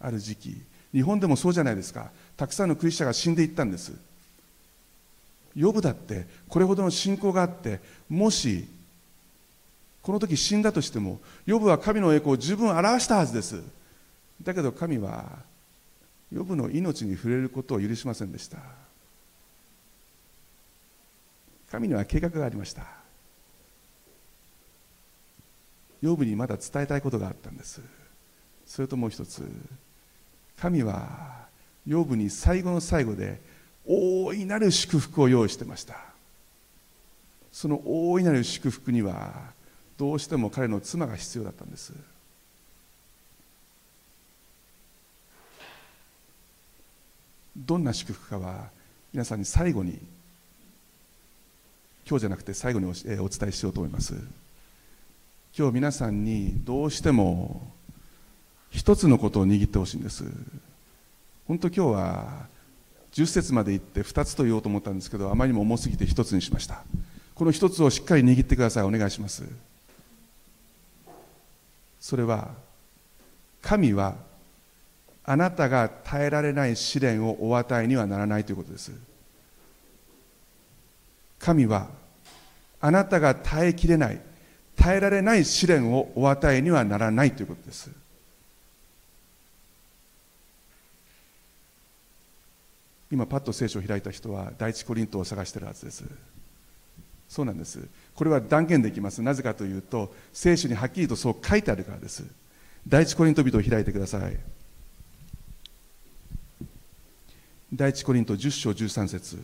[0.00, 0.60] ある時期。
[0.92, 2.10] 日本でもそうじゃないですか。
[2.36, 3.92] たくさんのクリスチャンが死んでいったんです。
[5.54, 7.78] ヨブだってこれほどの信仰があって
[8.08, 8.66] もし
[10.02, 13.62] この時死んだとしてもヨブは神の栄光を十分表したはずです。
[14.42, 15.26] だけど神は
[16.32, 18.58] ヨブの命に触れることを許しませんでした。
[21.70, 22.99] 神には計画がありました。
[26.02, 27.80] ヨブにまだ伝えたいことがあったんです。
[28.66, 29.46] それともう一つ
[30.58, 31.46] 神は
[31.86, 33.40] ヨブに最後の最後で
[33.86, 35.96] 大いなる祝福を用意してました。
[37.52, 39.52] その大いなる祝福には
[39.98, 41.92] どうしても彼の妻が必要だったんです。
[47.56, 48.70] どんな祝福かは
[49.12, 49.98] 皆さんに最後に
[52.08, 54.14] 今日じゃなくて最後にお伝えしようと思います。
[55.56, 57.72] 今日皆さんにどうしても
[58.70, 60.24] 一つのことを握ってほしいんです。
[61.48, 62.46] 本当今日は
[63.12, 66.84] 10節まで行って2つと言おうと思ったんですけどあまりにも重すぎて1つにしました。
[67.34, 68.82] この1つをしっかり握ってください。
[68.84, 69.42] お願いします。
[71.98, 72.50] それは
[73.60, 74.14] 神は
[75.24, 78.92] あなたが耐えられない試練をお与えにはならないということです。
[81.40, 81.88] 神は
[82.80, 84.20] あなたが耐えきれない
[84.80, 87.90] 耐えられない試練をお与えにはならないということです。
[93.12, 96.04] 今パッと聖書を開いた人は第一コリントを探しているはずです。
[97.28, 97.86] そうなんです。
[98.14, 99.20] これは断言できます。
[99.20, 102.24] なぜかというと聖書にはっきりとそう書いてあるからです。
[102.88, 104.38] 第一コリント人を開いてください。
[107.72, 109.38] 第一コリント10章13節。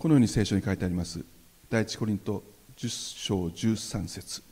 [0.00, 1.22] このように聖書に書いてあります。
[1.68, 2.42] 第一コリント
[2.78, 2.88] 10
[3.18, 4.42] 章13節。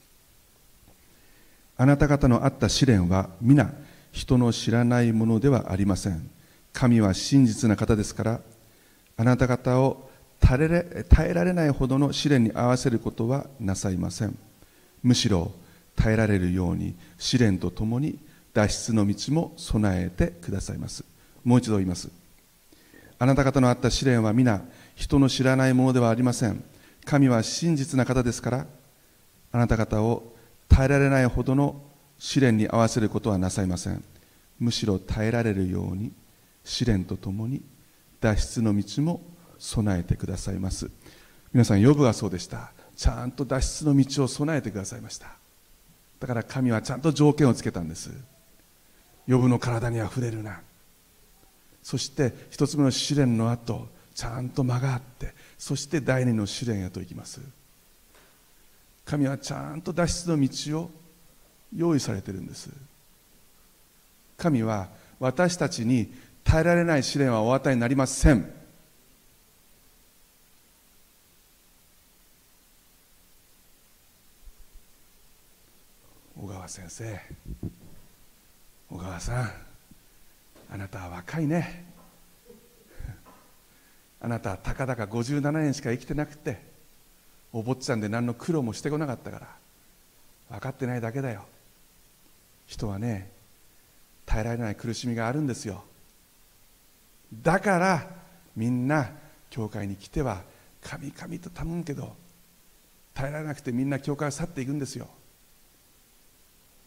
[1.78, 3.72] あなた方のあった試練は皆
[4.12, 6.28] 人の知らないものではありません。
[6.74, 8.40] 神は真実な方ですから
[9.16, 14.36] あなた方を耐えられないほどの試練に合わせることはなさいません。
[15.03, 15.51] むしろ
[15.96, 18.18] 耐えられるように試練とともに
[18.53, 21.07] 脱出の道も備えてくださいます。
[21.42, 22.11] もう一度言います。
[23.18, 24.62] あなた方のあった試練は皆
[24.99, 26.64] 人の知らないものではありません。
[27.05, 28.66] 神は真実な方ですから
[29.53, 30.34] あなた方を
[30.68, 31.80] 耐えられないほどの
[32.18, 34.03] 試練に合わせることはなさいません。
[34.59, 36.12] むしろ耐えられるように
[36.64, 37.62] 試練とともに
[38.20, 39.22] 脱出の道も
[39.57, 40.90] 備えてくださいます。
[41.53, 42.72] 皆さん呼ぶはそうでした。
[42.96, 45.28] ちゃんと脱出の道を備えてくださいました。
[46.18, 48.11] だから神はちゃんと条件をつけたんです。
[49.28, 50.61] 呼ぶの体にあふれるな。
[51.84, 53.86] そして一つ目の試練の後
[54.19, 57.41] ちゃんと間があってそして第二の試練へと行きます。
[59.05, 60.91] 神はちゃんと脱出の道を
[61.73, 62.69] 用意されてるんです。
[64.37, 64.89] 神は
[65.21, 66.12] 私たちに
[66.43, 68.53] 耐えられない試練はお与えになりません。
[76.37, 77.21] 小川先生
[78.91, 79.53] 小川さん
[80.73, 81.97] あなたは若いね。
[84.21, 86.61] あなたたかだか57年しか生きてなくて
[87.53, 89.49] お坊ちゃんで何の苦労もしてこなかったから
[90.51, 91.45] 分かってないだけだよ。
[92.66, 93.31] 人はね
[94.27, 95.85] 耐えられない苦しみがあるんですよ。
[97.43, 98.07] だから
[98.57, 99.11] みんな
[99.51, 100.43] 教会に来ては
[100.83, 102.14] 神々と頼むけど
[103.14, 105.09] 耐えられなくてみんな教会を去っていくんですよ。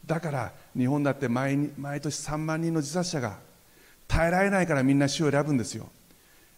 [0.06, 3.38] だから日本だって毎毎年3万人の自殺者が
[4.08, 5.90] 耐えられないからみんな死を選ぶんですよ。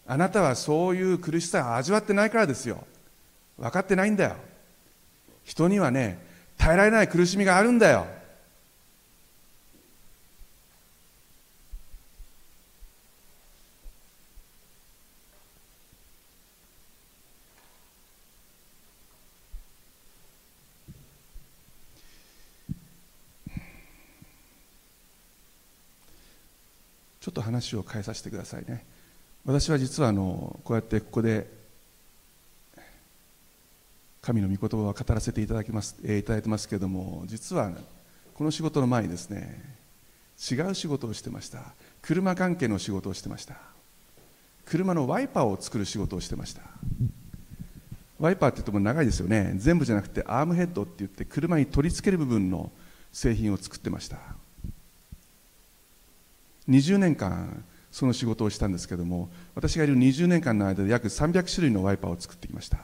[0.06, 2.86] あなたはそういう苦しさを味わってないからですよ。
[3.58, 4.36] 分かってないんだよ。
[5.44, 6.20] 人にはね
[6.58, 8.06] 耐えられない苦しみがあるんだよ。
[27.20, 28.86] ちょっと話を変えさせてくださいね。
[29.46, 31.48] 私は実はあのこうやってここで
[34.22, 37.72] 神の御言葉を語らせていただきます、えー、いただいてますけれども実は
[38.34, 39.74] この仕事の前にですね
[40.52, 41.60] 違う仕事をしてました。
[42.02, 43.56] 車関係の仕事をしてました。
[44.66, 46.62] 車のワイパーを作る仕事をしてました。
[48.20, 49.54] ワイパーって言っても長いですよね。
[49.56, 52.72] 全部じゃなくてアームヘッドって言って車に取り付ける部分の
[53.12, 54.18] 製品を作ってました。
[56.68, 57.64] 20年間
[57.94, 62.80] その仕事をしたんですけども私がいる20年間の間で約300種類のワイパーを作ってきました。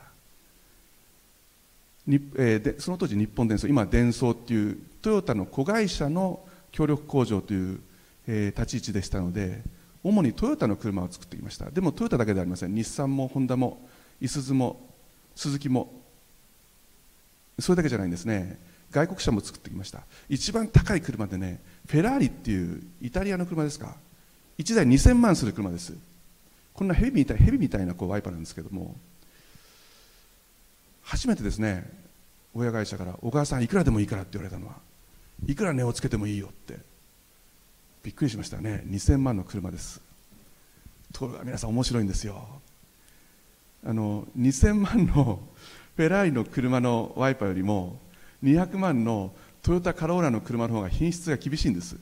[2.06, 6.40] に、えー、でその当時日本電装今電装っていうトヨタの子会社の
[6.72, 7.80] 協力工場という、
[8.28, 9.64] えー、立ち位置でしたので
[10.04, 11.72] 主にトヨタの車を作ってきました。
[11.72, 12.76] でもトヨタだけではありません。
[12.76, 13.90] 日産もホンダも
[14.22, 14.80] いすゞも
[15.36, 15.92] スズキも
[17.58, 18.60] それだけじゃないんですね。
[18.92, 20.02] 外国車も作ってきました。
[20.30, 23.96] 一番高い車でねフェラーリっていうイタリアの車ですか。
[24.60, 25.94] 1台2000万する車です。
[26.74, 28.96] こんなヘビみたいヘビみたいなこうワイパーなんですけども。
[31.02, 31.92] 初めてですね
[32.54, 34.76] 親会社から「お母さんいくらでもいいから」って言われたのは
[35.48, 36.78] いくら値をつけてもいいよって。
[38.04, 38.84] びっくりしましたね。
[38.88, 40.02] 2000万の車です。
[41.12, 42.48] ところが皆さん面白いんですよ。
[43.86, 45.40] あの2000万の
[45.96, 48.00] フェラーリの車のワイパーよりも
[48.44, 51.98] 200万のトヨタカローラの車の方が品質が厳しいんです。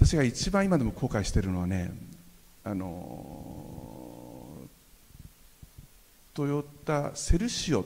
[0.00, 1.90] 私が一番今でも後悔しているのはね
[2.62, 4.54] あの
[6.34, 7.84] トヨタセルシオ。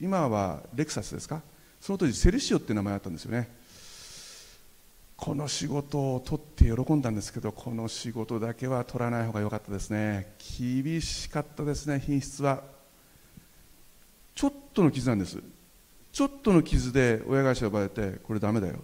[0.00, 1.42] 今はレクサスですか？
[1.80, 3.48] その当時セルシオっていう名前だったんですよね。
[5.16, 10.34] この仕事を取って喜んだんですけどこの仕事だけは取らない方が良かったですね。
[10.60, 12.62] 厳しかったですね品質は。
[14.36, 15.42] ちょっとの傷なんです。
[16.12, 18.76] ちょっとの傷で親会社呼ばれてこれダメだよ。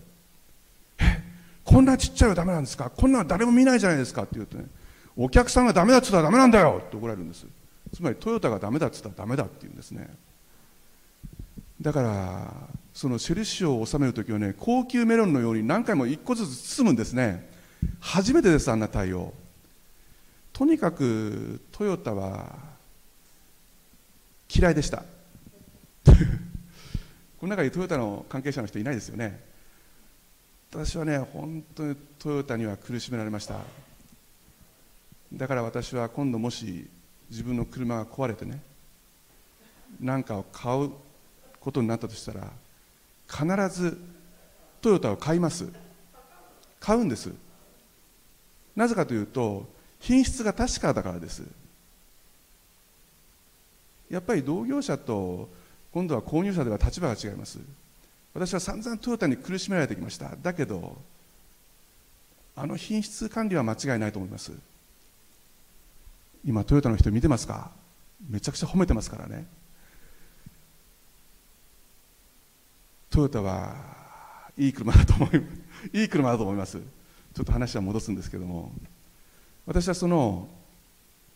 [1.68, 2.88] こんなちっちゃいはダメなんですか？
[2.88, 4.22] こんなの誰も見ないじゃないですか？
[4.22, 4.64] って言うとね
[5.18, 6.80] お客さんがダメだっつったらダメなんだよ！
[6.82, 7.44] って怒られるんです。
[7.94, 10.08] つまりトヨタがダメだっつったらダメだって言うんですね。
[11.82, 12.54] だから
[12.94, 17.46] そのシェルシを収める時はね高級メロンのように何回も1個ずつ包むんですね。
[18.00, 19.34] 初めてですあんな対応。
[20.54, 22.56] とにかくトヨタは
[24.50, 25.04] 嫌いでした。
[27.38, 29.47] この中にトヨタの関係者の人いないですよね。
[30.70, 33.56] 私はね本当にトヨタには苦しめられました。
[35.32, 36.88] だから私は今度もし
[37.30, 38.60] 自分の車が壊れてね
[40.00, 40.90] 何かを買う
[41.60, 42.50] ことになったとしたら
[43.28, 43.46] 必
[43.80, 43.98] ず
[44.80, 45.66] トヨタを買います。
[46.80, 47.32] 買うんです。
[48.76, 49.66] なぜかというと
[49.98, 51.42] 品質が確かだからです。
[54.08, 55.48] やっぱり同業者と
[55.92, 57.58] 今度は購入者では立場が違います。
[58.38, 60.36] 私は散々トヨタに苦しめられてきました。
[60.40, 60.96] だけど
[62.54, 64.52] あの品質管理は間違いないと思います。
[66.44, 67.72] 今トヨタの人見てますか？
[68.30, 69.44] めちゃくちゃ褒めてますからね。
[73.10, 73.74] トヨタは
[74.56, 75.42] いい車だと思い
[76.00, 76.78] いい車だと思います。
[76.78, 78.70] ちょっと話は戻すんですけども。
[79.66, 80.48] 私はその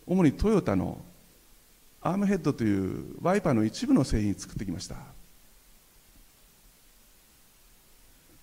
[0.07, 1.03] 主にトヨタの
[1.99, 4.95] アームヘッドというワイパーの一部の製品作ってきました。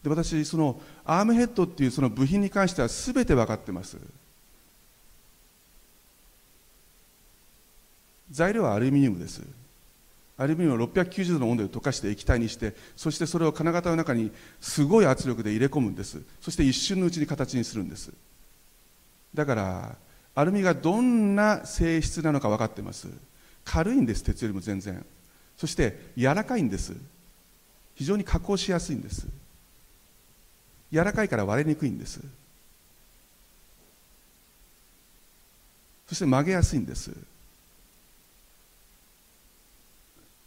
[0.03, 3.99] で私そのアームヘッドっていうその部品に関しては全て分かってます。
[8.31, 9.43] 材料はアルミニウムです。
[10.39, 14.31] アルミニウムを690度の温度で溶かして液体にしてそしてそれを金型の中に
[14.61, 16.23] すごい圧力で入れ込むんです。
[16.41, 18.11] そして一瞬のうちに形にするんです。
[19.35, 19.97] だから
[20.35, 23.09] アルミがどんな性質なのか分かってます。
[23.65, 25.05] 軽いんです鉄よりも全然。
[25.59, 26.97] そして柔らかいんです。
[27.95, 29.27] 非常に加工しやすいんです。
[30.93, 32.21] 柔らかいから割れにくいんです。
[36.09, 37.13] そして曲げやすいんです。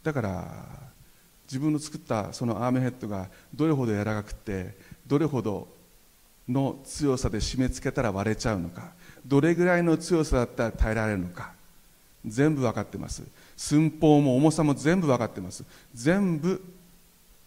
[0.02, 0.44] だから
[1.46, 4.74] 自分の作ったそのアームヘッドがどれほど柔らかくて
[5.06, 5.66] どれほど
[6.46, 8.92] の強さで締め付けたら割れちゃうのか
[9.26, 11.52] どれぐらいの強さだったら耐えられるのか
[12.26, 13.22] 全部分かってます。
[13.56, 15.64] 寸法も重さも全部分かってます。
[15.94, 16.62] 全部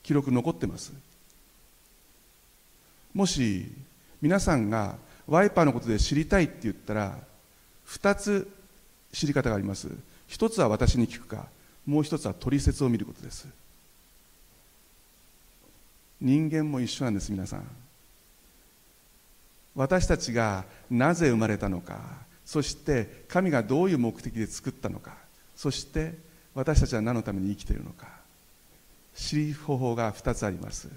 [0.03, 0.93] 記録残ってます。
[3.17, 3.65] もし
[4.21, 4.95] 皆さんが
[5.25, 7.17] ワイパーのことで知りたいって言ったら
[7.87, 8.47] 2つ
[9.11, 9.89] 知り方があります。
[10.27, 11.47] 一つは私に聞くか
[11.87, 13.47] もう一つは取説を見ることです。
[16.21, 17.67] 人間も一緒なんです皆さん。
[19.73, 21.99] 私たちがなぜ生まれたのか
[22.45, 25.15] そして神がどういう目的で作ったのか
[25.55, 26.13] そして
[26.53, 28.05] 私たちは何のために生きているのか。
[29.15, 30.87] 知る方法が2つあります。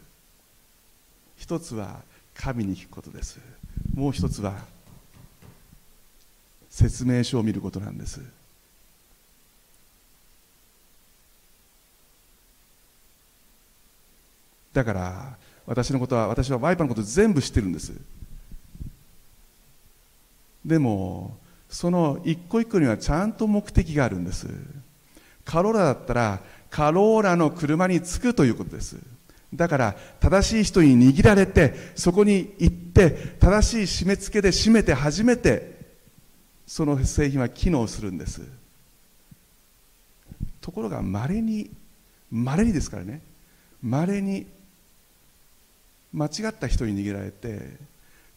[1.41, 2.03] 一つは
[2.41, 3.39] 神に聞くことです。
[3.95, 4.55] もう一つは
[6.71, 8.23] 説明書を見ることなんです。
[14.73, 15.37] だから
[15.67, 17.93] 私のことは私はワイパーのこと全部知ってるんです。
[20.65, 21.37] でも
[21.69, 24.49] その一個一個にはちゃんと目的があるんです。
[25.45, 28.97] カローラだったらカローラの車に着くということです。
[29.53, 35.79] だから正しい人に握られてそこに行って正しい締め付けで締めて初めて
[36.67, 38.43] その製品は機能するんです。
[40.61, 41.71] ところがまれに
[42.31, 43.23] まれにですからね。
[43.83, 44.47] まれに
[46.13, 47.77] 間違った人に握られて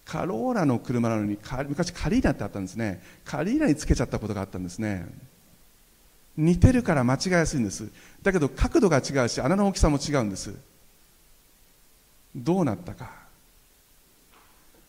[0.05, 1.37] カローラの車なのに
[1.67, 3.03] 昔カリーナってあったんですね。
[3.23, 5.07] カリーナにつけちゃったことがあったんですね。
[6.35, 7.87] 似てるから間違いやすいんです。
[8.23, 10.55] だけど角度が違うし穴の大きさも違うんです。
[12.35, 13.23] どうなったか。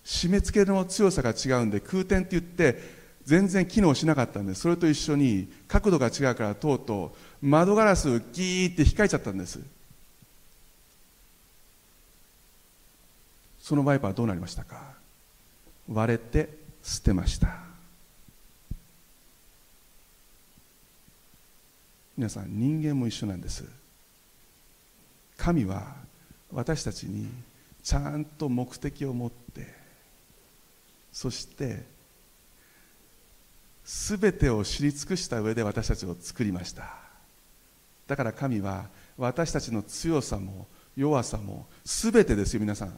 [0.05, 9.61] 締め付けの強さが違うんで空転って言って全然機能しなかったんでそれと一緒に角度が違うからとうとう窓ガラスをギーって控えちゃったんです。
[13.61, 14.93] そのワイパーどうなりましたか。
[15.91, 16.51] 割れて
[16.83, 17.65] 捨てました。
[22.17, 23.65] 皆さん人間も一緒なんです。
[25.39, 26.04] 神は
[26.55, 27.29] 私たちに
[27.83, 29.75] ちゃんと目的を持って
[31.13, 31.83] そして
[33.85, 36.85] 全てを知り尽くした上で私たちを作りました。
[38.07, 38.87] だから神は
[39.19, 42.95] 私たちの強さも弱さも全てですよ皆さん。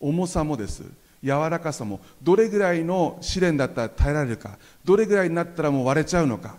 [0.00, 0.82] 重さもです。
[1.22, 6.56] 柔らかさもどれぐらいの試練だったら耐えられるかどれぐらいになったらもう割れちゃうのか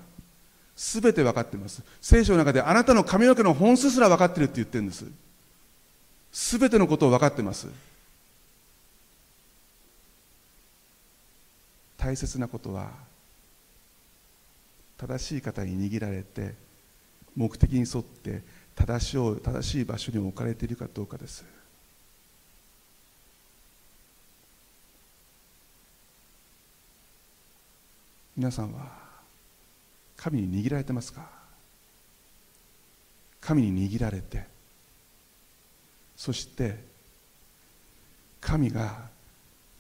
[0.76, 1.84] 全て分かってます。
[2.02, 5.06] 聖書の中であなたの髪の毛の本数すら分かってるって言ってるんです。
[6.32, 7.68] 全てのことを分かってます。
[11.98, 12.92] 大切なことは
[14.98, 16.54] 正しい方に握られて
[17.36, 18.42] 目的に沿って
[18.76, 21.44] 正しい正しい場所に置かれているかどうかです。
[28.36, 28.92] 皆さんは
[30.16, 31.28] 神に握られてますか？
[33.42, 34.57] 神に握られて。
[36.18, 36.76] そして
[38.42, 39.08] 神が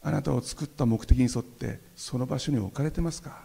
[0.04, 3.36] あなたを作った目的に沿ってその場所に置かれてますか？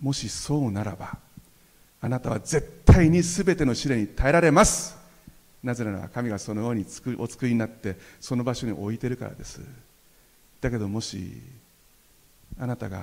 [0.00, 1.18] もしそうならば
[2.00, 4.96] あなたは絶対に全ての試練に耐えられます。
[5.62, 6.86] なぜなら神がそのように
[7.18, 9.60] お作りになってその場所に置いてるからです。
[10.60, 11.42] だけどもし
[12.58, 13.02] あなたが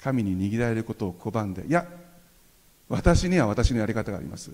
[0.00, 1.86] 神に握られることを拒んでいや
[2.88, 4.50] 私には私のやり方があります。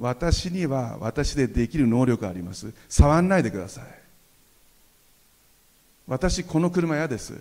[0.00, 2.72] 私には私でできる能力があります。
[2.88, 3.84] 触んないでください。
[6.08, 7.34] 私この車嫌です。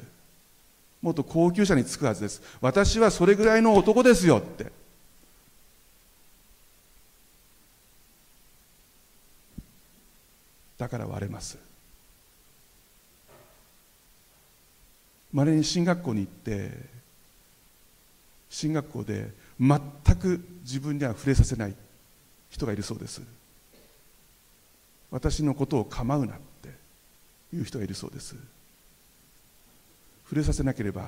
[1.02, 2.42] もっと高級車に着くはずです。
[2.60, 4.74] 私はそれぐらいの男ですよって。
[10.78, 11.58] だから割れます。
[15.32, 16.72] まれに進学校に行って
[18.50, 19.80] 進学校で全
[20.18, 21.74] く自分には触れさせない。
[22.50, 23.22] 人がいるそうです。
[25.12, 26.70] 私のことを構うなって
[27.56, 28.36] いう人がいるそうです。
[30.26, 31.04] 触れさせなければ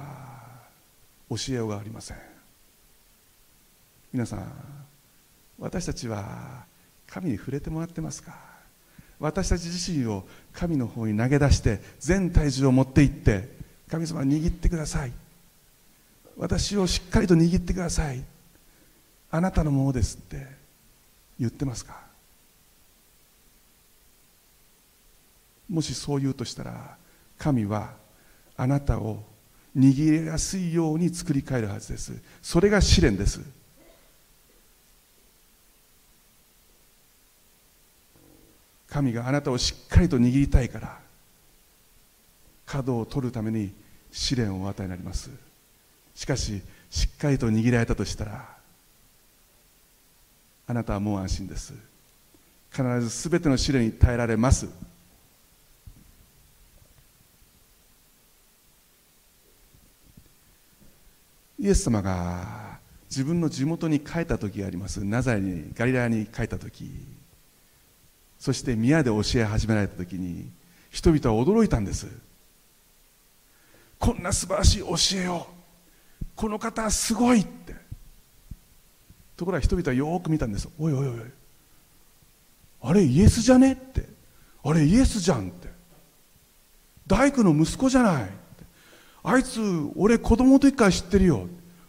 [1.29, 2.17] 教えようがありません。
[4.11, 4.53] 皆さん
[5.59, 6.65] 私たちは
[7.07, 8.35] 神に触れてもらってますか？
[9.19, 13.47] 私たち自身を神の方に投げ出して全体重を持っていって
[13.87, 15.11] 神様握ってください。
[16.37, 18.23] 私をしっかりと握ってください。
[19.29, 20.60] あなたのものですって。
[21.41, 21.99] 言ってますか？
[25.67, 26.95] もしそう言うとしたら
[27.37, 27.93] 神は
[28.55, 29.23] あなたを
[29.75, 32.13] 握りやすいように作り変えるはずです。
[32.41, 33.41] それが試練です。
[38.87, 40.99] 神があなたをしっかりと握りたいから
[42.65, 43.73] 角を取るために
[44.11, 45.31] 試練をお与えになります。
[46.13, 48.60] しかししっかりと握られたとしたら
[50.71, 51.73] あなたはもう安心です。
[52.71, 54.69] 必ず全ての試練に耐えられます。
[61.59, 65.03] イエス様が自分の地元に帰った時があります。
[65.03, 66.89] ナザレにガリラヤに帰った時。
[68.39, 70.49] そして宮で教え始められた時に
[70.89, 72.07] 人々は驚いたんです。
[73.99, 75.47] こんな素晴らしい教えを。
[76.33, 77.80] この方はすごいって。
[79.41, 80.69] ところが人々はよく見たんです。
[80.77, 81.15] おいおいおい
[82.83, 84.05] あれイエスじゃねって。
[84.63, 85.67] あれイエスじゃんって。
[87.07, 88.29] 大工の息子じゃない
[89.23, 89.59] あいつ
[89.95, 91.47] 俺子供の時から知ってるよ。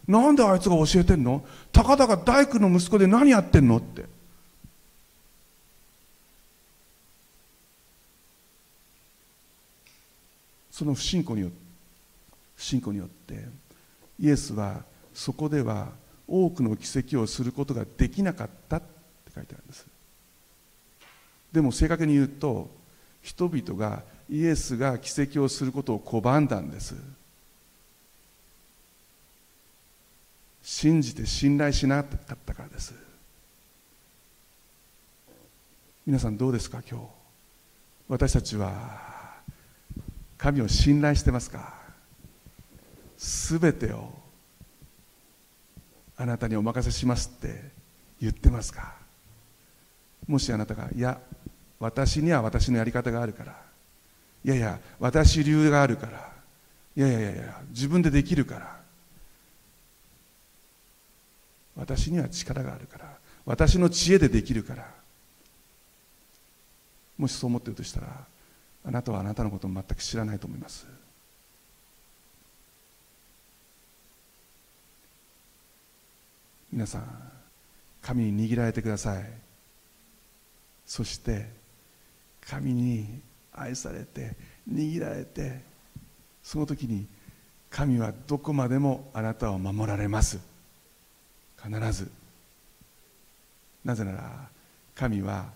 [0.09, 1.45] なんであいつが教えてんの？
[1.73, 4.07] たかだか大工の息子で何やってんのって。
[10.71, 11.57] その不信仰によって
[12.57, 13.45] 不信仰によって
[14.19, 18.87] イエスはそこでは多くの奇跡をすることができなかったって
[19.35, 19.87] 書いてあるんです。
[21.53, 22.70] でも正確に言うと
[23.20, 26.95] 人々がイエスが奇跡をすることを拒んだんです。
[30.62, 32.95] 信じて信頼しなかったからです。
[36.07, 37.07] 皆さんどうですか今日？
[38.09, 39.35] 私たちは
[40.39, 41.75] 神を信頼してますか？
[43.18, 44.22] すべてを
[46.23, 47.61] あなたにお任せしますって
[48.20, 48.95] 言ってますか？
[50.29, 51.18] もしあなたがいや
[51.81, 53.57] 私には私のやり方があるから
[54.45, 56.31] いやいや私流があるから
[56.97, 58.77] いやいやいや自分でできるから
[61.75, 64.87] 私には力があるから私の知恵でできるから
[67.18, 68.07] もしそう思っているとしたら
[68.85, 70.87] あなたはあなたのことを全く知らないと思います。
[76.73, 77.33] 皆さん
[78.01, 79.25] 神に握られてください。
[80.87, 81.47] そして
[82.41, 83.20] 神に
[83.53, 84.35] 愛されて
[84.70, 85.61] 握られて
[86.43, 87.07] その時に
[87.70, 90.39] 神はどこまでもあなたを守られます。
[91.62, 92.11] 必ず。
[93.85, 94.49] なぜなら
[94.95, 95.47] 神は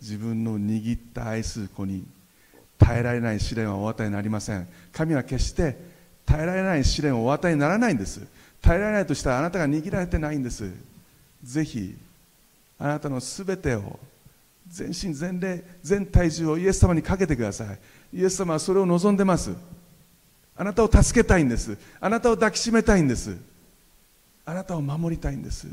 [0.00, 2.04] 自分の握った愛する子に
[2.78, 4.68] 耐えられない試練はお与えになりません。
[4.92, 5.76] 神は決して
[6.26, 8.26] 耐えられない試練をお与えにならないんです。
[8.62, 10.70] 耐えられないとしたらあなたが握られてないんです。
[11.42, 11.96] ぜひ
[12.78, 13.98] あなたのすべてを
[14.68, 17.78] 全身全霊全体重をイエス様にかけてください。
[18.14, 19.54] イエス様はそれを望んでます。
[20.56, 21.76] あなたを助けたいんです。
[22.00, 23.36] あなたを抱きしめたいんです。
[24.44, 25.66] あなたを守りたいんです。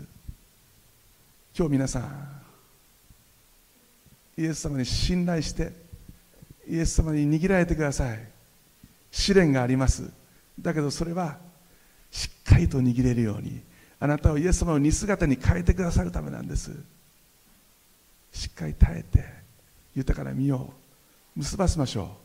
[1.55, 2.41] 今日皆さん
[4.37, 5.73] イエス様に信頼して
[6.67, 8.19] イエス様に握られてください。
[9.11, 10.09] 試練があります。
[10.59, 11.37] だけどそれは
[12.11, 13.61] しっかりと握れるように
[13.99, 16.71] あなたをイエス様の似姿に変えてくださるためなんです。
[18.31, 19.25] しっかり耐えて
[19.95, 20.71] 豊かな身を
[21.35, 22.17] 結ばせましょ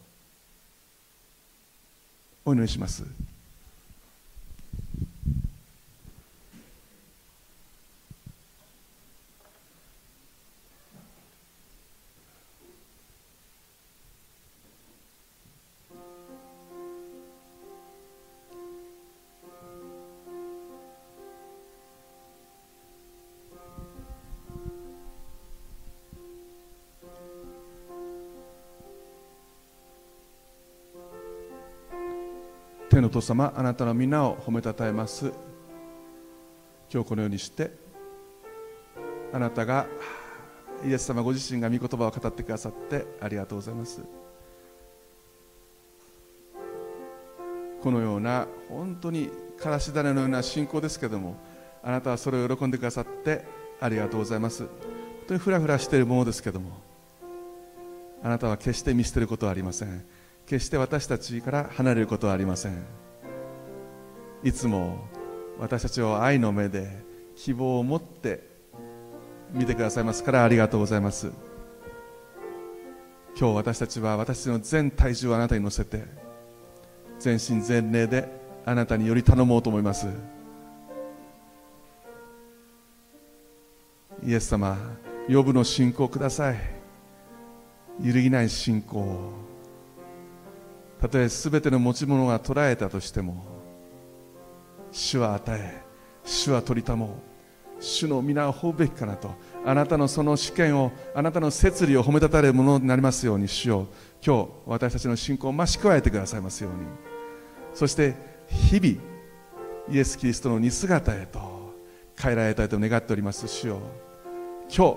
[2.45, 2.51] う。
[2.51, 3.05] お祈りします。
[33.25, 35.33] 様あなたの皆を褒めたたえます。
[36.93, 37.73] 今日このようにして
[39.33, 39.87] あなたが
[40.85, 44.03] イエス様ご自身が御言葉を語ってくださってありがとうございます。
[47.83, 51.37] このような本当にからし種のような信仰ですけども
[51.83, 53.45] あなたはそれを喜んでくださって
[53.81, 54.65] ありがとうございます。
[54.65, 54.69] 本
[55.29, 56.81] 当にふらふらしているものですけども
[58.23, 60.05] あなたは決して見捨てることはありません。
[60.47, 63.04] 決して私たちから離れることはありません。
[64.45, 65.09] いつも
[65.59, 67.03] 私たちを愛の目で
[67.35, 68.47] 希望を持って
[69.53, 71.33] 見てくださいますからありがとうございます。
[73.37, 76.05] 今日私たちは私の全体重をあなたに乗せて
[77.19, 78.29] 全身全霊で
[78.67, 80.07] あなたにより頼もうと思います。
[84.27, 84.77] イエス様
[85.27, 86.57] 呼ぶの信仰ください。
[88.03, 89.33] 揺るぎない信仰
[91.01, 93.54] たとえ全ての持ち物が捉えたとしても
[94.95, 95.83] 主は与え
[96.25, 97.11] 主は取りたもう。
[97.81, 99.35] 主の皆を褒ぶべきかなと。
[99.67, 103.89] あなたのその試験をあなたの摂理を褒めたたれるものになりますように主よ。
[104.25, 106.79] 今日私たちの信仰を増し加えてくださいますように。
[107.75, 108.15] そして
[108.49, 109.03] 日々
[109.91, 111.75] イエス・キリストの似姿へと
[112.17, 113.81] 変えられたいと願っております主よ。
[114.75, 114.97] 今日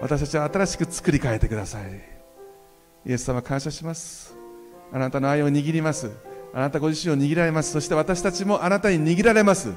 [0.00, 1.84] 私たちは新しく作り変えてください。
[3.06, 4.36] イエス様感謝します。
[4.92, 6.33] あなたの愛を握ります。
[6.54, 7.72] あなたご自身を握られます。
[7.72, 9.72] そして私たちもあなたに握られます。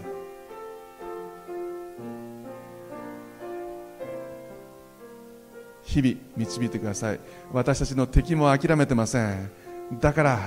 [5.81, 7.19] 日々導いてください。
[7.51, 9.49] 私たちの敵も諦めてません。
[9.99, 10.39] だから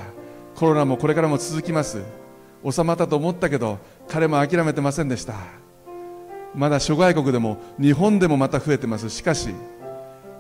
[0.55, 2.01] コロナもこれからも続きます。
[2.68, 5.35] 収まったと思ったけど彼も諦めてませんでした。
[6.55, 9.11] まだ諸外国でも日本でもまた増えてます。
[9.11, 9.49] しかし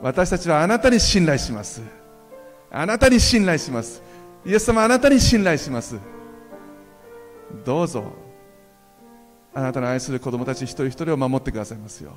[0.02, 1.82] 私たちはあなたに信頼します。
[2.70, 4.00] あなたに信頼します。
[4.44, 5.98] イエス様あなたに信頼します。
[7.64, 8.04] どうぞ。
[9.52, 12.12] あなたの愛する子供たち一人一人を守ってくださいますよ。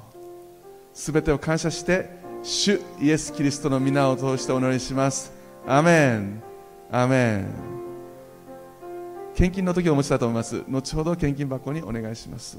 [0.94, 2.10] すべてを感謝して
[2.44, 5.34] 主イエス・キリストの皆を通してお祈りします。
[5.68, 6.44] アメン。
[6.92, 7.48] アメン。
[9.36, 10.64] 献金の時をお持ちだと思います。
[10.68, 12.58] 後ほど献金箱にお願いします。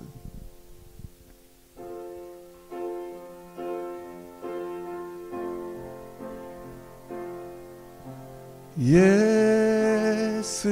[8.76, 10.68] イエス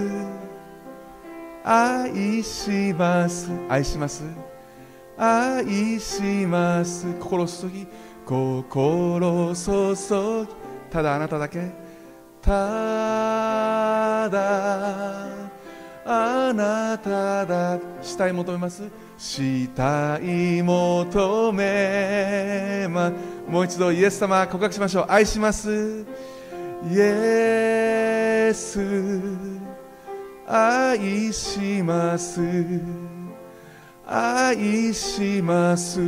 [1.64, 3.48] 愛します。
[3.68, 4.24] 愛します？
[5.16, 7.06] 愛します。
[7.20, 7.86] 心注ぎ
[8.26, 10.48] 心注ぎ。
[10.90, 11.70] ただあなただけ。
[12.40, 12.50] た
[14.28, 15.28] だ
[16.04, 17.78] あなただ。
[18.02, 18.82] 死い求めます。
[19.16, 19.68] 死い
[20.64, 23.12] 求めま
[23.48, 25.06] もう一度イエス様告白しましょう。
[25.08, 26.04] 愛します。
[26.90, 28.80] イエス
[30.46, 32.40] 愛します。
[34.06, 36.00] 愛します。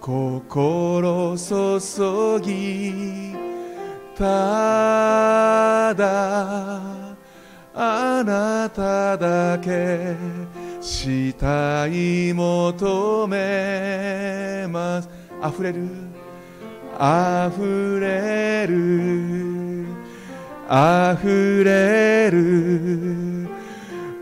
[0.00, 3.34] 心注ぎ
[4.16, 6.92] ただ
[7.74, 10.16] あなただけ
[10.80, 15.08] したい求めます。
[15.48, 16.11] 溢れる。
[17.02, 19.84] 溢れる
[20.70, 23.48] 溢れる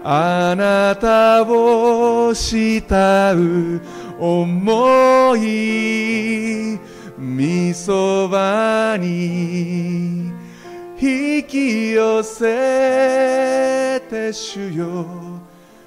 [0.02, 3.82] あなたを慕う
[4.18, 6.78] 思い
[7.18, 10.32] みそばに
[10.98, 15.06] 引き寄せて主よ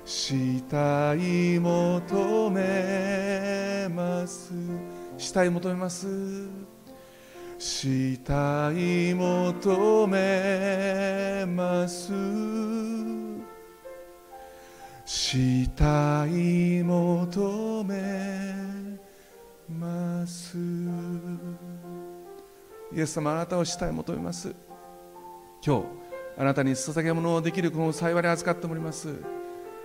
[0.05, 4.53] したい求めます。
[5.17, 6.62] したい求めます。
[7.63, 12.11] したい求めます。
[15.05, 18.99] したい求め
[19.69, 20.57] ます。
[22.93, 24.53] イエス様あなたをしたい求めます。
[25.65, 25.85] 今日
[26.37, 29.15] あなたに捧げ物をできるこの幸いに預かっております。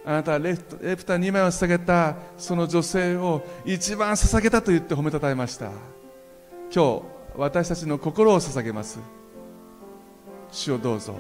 [0.05, 5.70] あなたはレプレプタ2枚を捧げたその女性を一番捧げたと言って褒めたたえました。
[6.74, 8.99] 今日私たちの心を捧げます。
[10.51, 11.14] 主をどうぞ。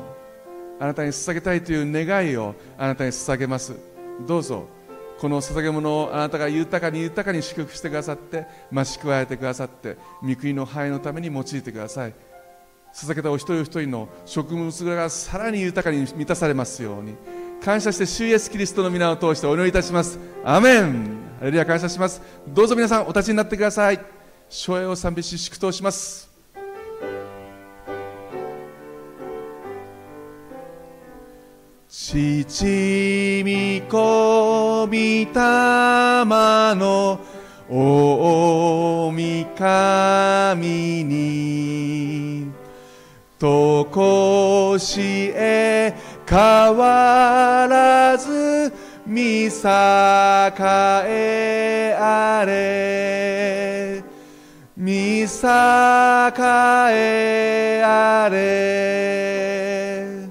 [0.80, 3.76] あなたに捧げたいという願いをあなたに捧げます。
[4.26, 4.66] どうぞ。
[5.20, 12.14] この捧げ物をあなたが豊かに豊かに祝福してくださって増し加えてくださって御国の範囲のために用いてください。
[12.92, 17.14] 捧げたお一人お一人の食物がさらに豊かに満たされますように。
[17.62, 24.17] 感謝して主イエスキリストの皆を通してお祈りいたしますアメンハレルヤ感謝しますどうぞ皆さんお立ちになってください
[24.50, 26.28] 初栄を賛美し祝祷します。
[31.88, 35.26] 父御子御霊
[36.74, 37.20] の
[37.68, 39.12] 大
[39.56, 42.50] 神に。
[43.38, 45.94] とこしえ
[46.28, 48.72] 変わらず
[49.06, 49.50] 見栄
[51.06, 53.67] えあれ。
[54.80, 55.26] 見栄
[56.92, 60.28] えあれ。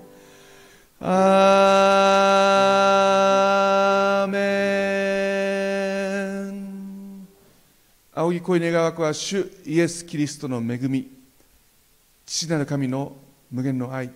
[1.01, 4.37] アーメ
[6.49, 7.27] ン。
[8.15, 11.11] 仰ぎ恋願わくは主イエス・キリストの恵み。
[12.25, 13.17] 父なる神の
[13.51, 14.09] 無限の愛。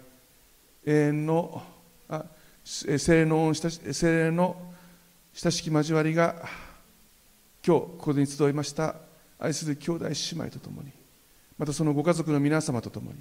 [0.85, 1.61] 永遠の
[2.07, 2.23] あ
[2.63, 4.55] 精霊の親し精霊の
[5.33, 6.35] 親しき交わりが
[7.67, 9.10] 今日ここに集いました。
[9.41, 10.91] 愛する兄弟姉妹とともに
[11.57, 13.17] またそのご家族の皆様とともに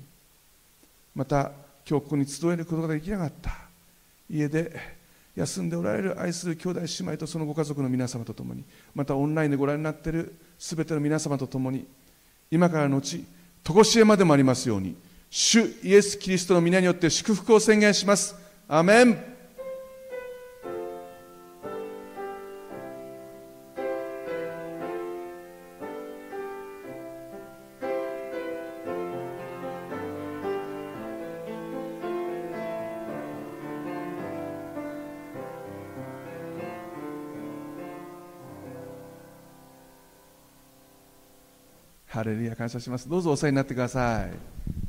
[1.15, 1.51] また
[1.89, 3.51] 今日ここに集えることができなかった
[4.31, 4.79] 家で
[5.35, 8.63] 休んでおられる愛する兄弟姉妹とそのご家族の皆様とともに
[8.95, 11.87] またオンラインでご覧になっているすべての皆様とともに
[12.51, 13.25] 今からのち
[13.65, 14.95] 常しえまでもありますように
[15.31, 18.35] 主イエス・キリストの皆によって祝福を宣言します。
[18.69, 19.40] アメン。
[42.61, 43.09] 感謝します。
[43.09, 44.80] どうぞお世話になってください。